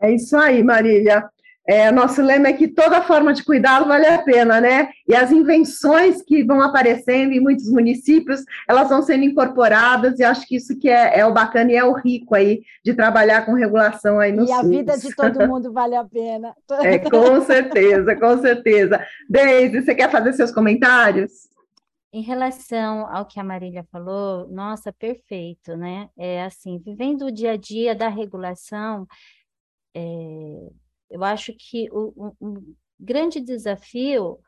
É 0.00 0.12
isso 0.12 0.36
aí, 0.36 0.62
Marília. 0.62 1.30
É, 1.68 1.90
nosso 1.90 2.22
lema 2.22 2.46
é 2.48 2.52
que 2.52 2.68
toda 2.68 3.02
forma 3.02 3.32
de 3.32 3.42
cuidado 3.44 3.86
vale 3.86 4.06
a 4.06 4.22
pena, 4.22 4.60
né? 4.60 4.90
E 5.06 5.14
as 5.16 5.32
invenções 5.32 6.22
que 6.22 6.44
vão 6.44 6.60
aparecendo 6.62 7.32
em 7.32 7.40
muitos 7.40 7.68
municípios, 7.70 8.44
elas 8.68 8.88
vão 8.88 9.02
sendo 9.02 9.24
incorporadas, 9.24 10.18
e 10.20 10.24
acho 10.24 10.46
que 10.46 10.56
isso 10.56 10.78
que 10.78 10.88
é, 10.88 11.18
é 11.18 11.26
o 11.26 11.32
bacana 11.32 11.72
e 11.72 11.76
é 11.76 11.84
o 11.84 11.92
rico 11.92 12.34
aí 12.36 12.62
de 12.84 12.94
trabalhar 12.94 13.44
com 13.44 13.52
regulação 13.52 14.20
aí 14.20 14.30
no 14.30 14.44
E 14.44 14.46
SUS. 14.46 14.58
a 14.58 14.62
vida 14.62 14.96
de 14.96 15.14
todo 15.14 15.46
mundo 15.48 15.72
vale 15.72 15.96
a 15.96 16.04
pena. 16.04 16.54
É, 16.82 16.98
com 16.98 17.40
certeza, 17.40 18.14
com 18.14 18.38
certeza. 18.38 19.04
Deise, 19.28 19.82
você 19.82 19.94
quer 19.94 20.10
fazer 20.10 20.32
seus 20.34 20.52
comentários? 20.52 21.32
Em 22.12 22.22
relação 22.22 23.06
ao 23.12 23.26
que 23.26 23.40
a 23.40 23.44
Marília 23.44 23.84
falou, 23.90 24.48
nossa, 24.48 24.92
perfeito, 24.92 25.76
né? 25.76 26.08
É 26.16 26.44
assim, 26.44 26.78
vivendo 26.78 27.26
o 27.26 27.32
dia 27.32 27.52
a 27.52 27.56
dia 27.56 27.94
da 27.94 28.08
regulação, 28.08 29.06
é, 29.94 30.70
eu 31.10 31.22
acho 31.24 31.52
que 31.58 31.88
o, 31.90 32.34
um 32.40 32.74
grande 32.98 33.40
desafio 33.40 34.38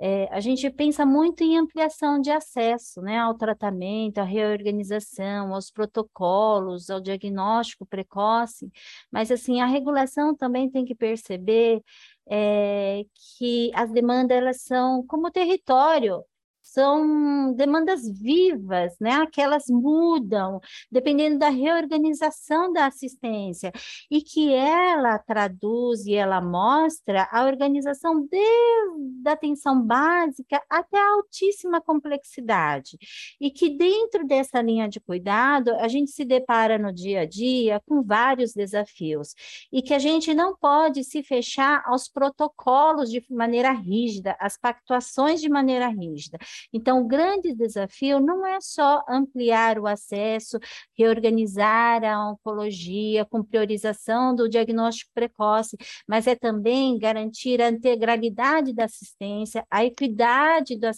é, 0.00 0.28
a 0.30 0.38
gente 0.40 0.70
pensa 0.70 1.04
muito 1.04 1.42
em 1.42 1.58
ampliação 1.58 2.20
de 2.20 2.30
acesso 2.30 3.02
né, 3.02 3.18
ao 3.18 3.34
tratamento, 3.34 4.18
à 4.18 4.22
reorganização, 4.22 5.52
aos 5.52 5.70
protocolos, 5.70 6.88
ao 6.88 7.00
diagnóstico 7.00 7.84
precoce, 7.84 8.70
mas 9.10 9.30
assim, 9.32 9.60
a 9.60 9.66
regulação 9.66 10.36
também 10.36 10.70
tem 10.70 10.84
que 10.84 10.94
perceber 10.94 11.82
é, 12.30 13.02
que 13.38 13.72
as 13.74 13.90
demandas 13.90 14.36
elas 14.38 14.62
são 14.62 15.04
como 15.06 15.30
território 15.32 16.24
são 16.72 17.54
demandas 17.54 18.08
vivas, 18.08 18.94
né? 19.00 19.26
Que 19.26 19.40
elas 19.40 19.64
mudam 19.68 20.60
dependendo 20.90 21.38
da 21.38 21.48
reorganização 21.48 22.72
da 22.72 22.86
assistência 22.86 23.72
e 24.10 24.22
que 24.22 24.52
ela 24.52 25.18
traduz 25.18 26.06
e 26.06 26.14
ela 26.14 26.40
mostra 26.40 27.28
a 27.30 27.44
organização 27.44 28.26
desde 28.26 29.28
a 29.28 29.32
atenção 29.32 29.82
básica 29.82 30.62
até 30.70 30.98
a 30.98 31.12
altíssima 31.14 31.80
complexidade 31.80 32.98
e 33.40 33.50
que 33.50 33.70
dentro 33.70 34.26
dessa 34.26 34.60
linha 34.60 34.88
de 34.88 35.00
cuidado 35.00 35.70
a 35.76 35.88
gente 35.88 36.10
se 36.10 36.24
depara 36.24 36.78
no 36.78 36.92
dia 36.92 37.20
a 37.20 37.26
dia 37.26 37.80
com 37.86 38.02
vários 38.02 38.52
desafios 38.52 39.34
e 39.72 39.82
que 39.82 39.94
a 39.94 39.98
gente 39.98 40.34
não 40.34 40.56
pode 40.56 41.04
se 41.04 41.22
fechar 41.22 41.82
aos 41.86 42.08
protocolos 42.08 43.10
de 43.10 43.24
maneira 43.30 43.72
rígida, 43.72 44.36
às 44.38 44.56
pactuações 44.56 45.40
de 45.40 45.48
maneira 45.48 45.88
rígida. 45.88 46.38
Então, 46.72 47.00
o 47.00 47.06
grande 47.06 47.54
desafio 47.54 48.20
não 48.20 48.46
é 48.46 48.58
só 48.60 49.02
ampliar 49.08 49.78
o 49.78 49.86
acesso, 49.86 50.58
reorganizar 50.96 52.04
a 52.04 52.30
oncologia 52.30 53.24
com 53.24 53.42
priorização 53.42 54.34
do 54.34 54.48
diagnóstico 54.48 55.10
precoce, 55.14 55.76
mas 56.06 56.26
é 56.26 56.34
também 56.34 56.98
garantir 56.98 57.60
a 57.60 57.70
integralidade 57.70 58.72
da 58.72 58.84
assistência, 58.84 59.64
a 59.70 59.84
equidade 59.84 60.76
do, 60.76 60.88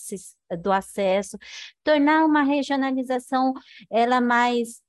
do 0.60 0.72
acesso, 0.72 1.36
tornar 1.84 2.24
uma 2.24 2.42
regionalização 2.42 3.52
ela 3.90 4.20
mais 4.20 4.80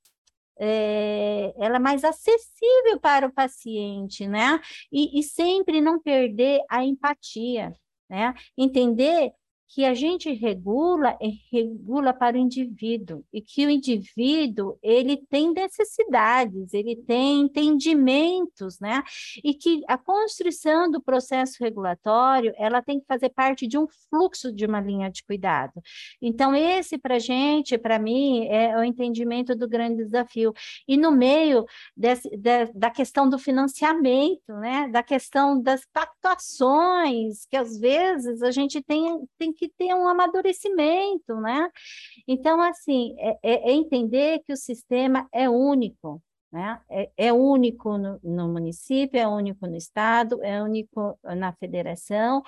é, 0.59 1.53
ela 1.57 1.77
é 1.77 1.79
mais 1.79 2.03
acessível 2.03 2.99
para 3.01 3.25
o 3.27 3.33
paciente, 3.33 4.27
né? 4.27 4.59
E, 4.91 5.19
e 5.19 5.23
sempre 5.23 5.81
não 5.81 5.99
perder 5.99 6.61
a 6.69 6.85
empatia, 6.85 7.73
né? 8.07 8.33
Entender 8.55 9.31
que 9.73 9.85
a 9.85 9.93
gente 9.93 10.29
regula 10.33 11.17
é 11.21 11.29
regula 11.49 12.13
para 12.13 12.35
o 12.35 12.39
indivíduo 12.39 13.23
e 13.31 13.41
que 13.41 13.65
o 13.65 13.69
indivíduo 13.69 14.77
ele 14.83 15.15
tem 15.15 15.53
necessidades, 15.53 16.73
ele 16.73 16.97
tem 16.97 17.41
entendimentos, 17.41 18.79
né? 18.81 19.01
E 19.41 19.53
que 19.53 19.81
a 19.87 19.97
construção 19.97 20.91
do 20.91 21.01
processo 21.01 21.55
regulatório 21.61 22.53
ela 22.57 22.81
tem 22.81 22.99
que 22.99 23.05
fazer 23.05 23.29
parte 23.29 23.65
de 23.65 23.77
um 23.77 23.87
fluxo 24.09 24.51
de 24.51 24.65
uma 24.65 24.81
linha 24.81 25.09
de 25.09 25.23
cuidado. 25.23 25.81
Então 26.21 26.53
esse 26.53 26.97
para 26.97 27.17
gente, 27.17 27.77
para 27.77 27.97
mim, 27.97 28.47
é 28.47 28.77
o 28.77 28.83
entendimento 28.83 29.55
do 29.55 29.69
grande 29.69 30.03
desafio. 30.03 30.53
E 30.85 30.97
no 30.97 31.11
meio 31.11 31.65
desse, 31.95 32.29
de, 32.29 32.65
da 32.75 32.89
questão 32.89 33.29
do 33.29 33.39
financiamento, 33.39 34.51
né? 34.59 34.89
Da 34.89 35.01
questão 35.01 35.61
das 35.61 35.85
pactuações 35.93 37.45
que 37.45 37.55
às 37.55 37.79
vezes 37.79 38.41
a 38.41 38.51
gente 38.51 38.81
tem 38.81 39.01
tem 39.37 39.53
que 39.53 39.60
que 39.61 39.69
ter 39.69 39.93
um 39.93 40.07
amadurecimento, 40.07 41.35
né? 41.39 41.69
Então, 42.27 42.59
assim, 42.61 43.15
é, 43.19 43.37
é, 43.43 43.69
é 43.69 43.73
entender 43.73 44.39
que 44.39 44.51
o 44.53 44.57
sistema 44.57 45.27
é 45.31 45.47
único, 45.47 46.21
né? 46.51 46.79
É, 46.89 47.09
é 47.17 47.33
único 47.33 47.97
no, 47.97 48.19
no, 48.23 48.47
município, 48.49 49.19
é 49.19 49.27
único 49.27 49.65
no 49.67 49.75
estado, 49.77 50.43
é 50.43 50.61
único 50.61 51.17
na 51.23 51.53
federação, 51.53 52.43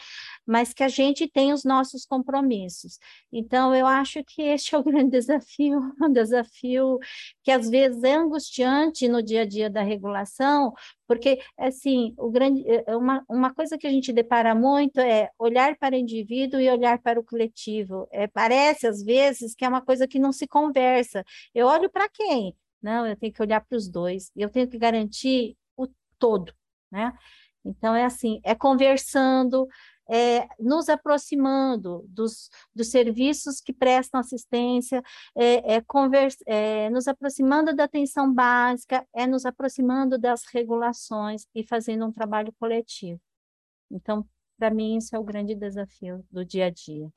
mas 0.45 0.73
que 0.73 0.83
a 0.83 0.89
gente 0.89 1.27
tem 1.27 1.53
os 1.53 1.63
nossos 1.63 2.05
compromissos. 2.05 2.99
Então, 3.31 3.73
eu 3.73 3.87
acho 3.87 4.23
que 4.25 4.41
este 4.41 4.75
é 4.75 4.77
o 4.77 4.83
grande 4.83 5.11
desafio, 5.11 5.79
um 6.01 6.11
desafio 6.11 6.99
que 7.43 7.51
às 7.51 7.69
vezes 7.69 8.03
é 8.03 8.15
angustiante 8.15 9.07
no 9.07 9.21
dia 9.23 9.41
a 9.43 9.45
dia 9.45 9.69
da 9.69 9.81
regulação, 9.81 10.73
porque, 11.07 11.39
assim, 11.57 12.13
o 12.17 12.29
grande, 12.31 12.67
é, 12.67 12.83
é 12.87 12.97
uma, 12.97 13.23
uma 13.29 13.53
coisa 13.53 13.77
que 13.77 13.87
a 13.87 13.89
gente 13.89 14.11
depara 14.11 14.55
muito 14.55 14.99
é 14.99 15.29
olhar 15.37 15.77
para 15.77 15.95
o 15.95 15.97
indivíduo 15.97 16.59
e 16.59 16.69
olhar 16.69 16.99
para 16.99 17.19
o 17.19 17.23
coletivo. 17.23 18.07
É, 18.11 18.27
parece, 18.27 18.87
às 18.87 19.03
vezes, 19.03 19.53
que 19.55 19.65
é 19.65 19.69
uma 19.69 19.81
coisa 19.81 20.07
que 20.07 20.19
não 20.19 20.31
se 20.31 20.47
conversa. 20.47 21.23
Eu 21.53 21.67
olho 21.67 21.89
para 21.89 22.09
quem? 22.09 22.55
Não, 22.83 23.07
eu 23.07 23.15
tenho 23.15 23.33
que 23.33 23.41
olhar 23.41 23.61
para 23.61 23.77
os 23.77 23.87
dois, 23.87 24.29
eu 24.35 24.49
tenho 24.49 24.69
que 24.69 24.77
garantir 24.77 25.57
o 25.77 25.87
todo, 26.19 26.53
né? 26.91 27.13
Então, 27.65 27.95
é 27.95 28.03
assim, 28.03 28.41
é 28.43 28.53
conversando, 28.53 29.67
é, 30.09 30.47
nos 30.59 30.89
aproximando 30.89 32.03
dos, 32.09 32.49
dos 32.75 32.89
serviços 32.89 33.61
que 33.61 33.71
prestam 33.71 34.19
assistência, 34.19 35.01
é, 35.35 35.75
é, 35.75 35.81
conversa, 35.81 36.37
é, 36.45 36.89
nos 36.89 37.07
aproximando 37.07 37.73
da 37.73 37.85
atenção 37.85 38.33
básica, 38.33 39.07
é 39.13 39.25
nos 39.25 39.45
aproximando 39.45 40.17
das 40.17 40.43
regulações 40.45 41.47
e 41.55 41.63
fazendo 41.63 42.05
um 42.05 42.11
trabalho 42.11 42.53
coletivo. 42.59 43.21
Então, 43.89 44.27
para 44.57 44.69
mim, 44.69 44.97
isso 44.97 45.15
é 45.15 45.19
o 45.19 45.23
grande 45.23 45.55
desafio 45.55 46.25
do 46.29 46.43
dia 46.45 46.65
a 46.65 46.69
dia. 46.69 47.09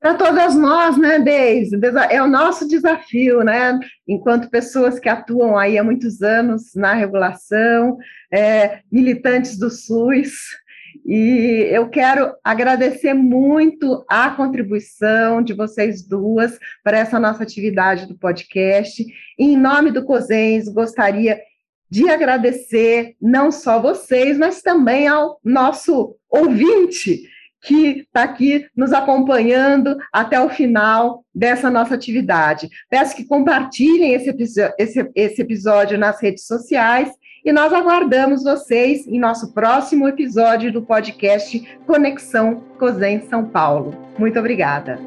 Para 0.00 0.14
todas 0.14 0.54
nós, 0.54 0.96
né, 0.96 1.18
Deise? 1.18 1.78
É 2.10 2.22
o 2.22 2.28
nosso 2.28 2.68
desafio, 2.68 3.42
né? 3.42 3.78
Enquanto 4.06 4.50
pessoas 4.50 4.98
que 4.98 5.08
atuam 5.08 5.56
aí 5.56 5.78
há 5.78 5.82
muitos 5.82 6.22
anos 6.22 6.74
na 6.74 6.92
regulação, 6.92 7.96
é, 8.30 8.80
militantes 8.92 9.58
do 9.58 9.70
SUS, 9.70 10.32
e 11.04 11.68
eu 11.70 11.88
quero 11.88 12.34
agradecer 12.42 13.14
muito 13.14 14.04
a 14.08 14.30
contribuição 14.30 15.42
de 15.42 15.52
vocês 15.52 16.06
duas 16.06 16.58
para 16.82 16.98
essa 16.98 17.18
nossa 17.18 17.42
atividade 17.42 18.06
do 18.06 18.18
podcast. 18.18 19.04
Em 19.38 19.56
nome 19.56 19.90
do 19.90 20.04
COSENS, 20.04 20.68
gostaria 20.68 21.40
de 21.88 22.10
agradecer 22.10 23.14
não 23.20 23.52
só 23.52 23.80
vocês, 23.80 24.36
mas 24.36 24.62
também 24.62 25.06
ao 25.06 25.38
nosso 25.44 26.16
ouvinte 26.28 27.22
que 27.66 28.04
está 28.06 28.22
aqui 28.22 28.64
nos 28.76 28.92
acompanhando 28.92 29.96
até 30.12 30.40
o 30.40 30.48
final 30.48 31.24
dessa 31.34 31.68
nossa 31.68 31.96
atividade. 31.96 32.70
Peço 32.88 33.16
que 33.16 33.24
compartilhem 33.24 34.14
esse, 34.14 34.32
esse, 34.78 35.10
esse 35.14 35.42
episódio 35.42 35.98
nas 35.98 36.22
redes 36.22 36.46
sociais 36.46 37.10
e 37.44 37.52
nós 37.52 37.72
aguardamos 37.72 38.44
vocês 38.44 39.04
em 39.08 39.18
nosso 39.18 39.52
próximo 39.52 40.08
episódio 40.08 40.72
do 40.72 40.80
podcast 40.80 41.78
Conexão 41.84 42.62
COSEN 42.78 43.22
São 43.28 43.44
Paulo. 43.44 43.94
Muito 44.16 44.38
obrigada. 44.38 45.00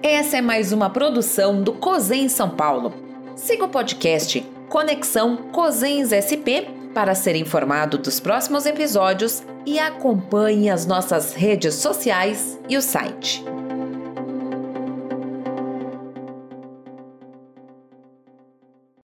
Essa 0.00 0.36
é 0.36 0.40
mais 0.40 0.72
uma 0.72 0.90
produção 0.90 1.60
do 1.60 1.72
COSEN 1.72 2.28
São 2.28 2.50
Paulo. 2.50 2.94
Siga 3.34 3.64
o 3.64 3.68
podcast 3.68 4.40
Conexão 4.68 5.36
COSENS 5.50 6.10
SP 6.14 6.81
para 6.94 7.14
ser 7.14 7.36
informado 7.36 7.98
dos 7.98 8.20
próximos 8.20 8.66
episódios 8.66 9.42
e 9.64 9.78
acompanhe 9.78 10.70
as 10.70 10.86
nossas 10.86 11.34
redes 11.34 11.74
sociais 11.74 12.58
e 12.68 12.76
o 12.76 12.82
site. 12.82 13.44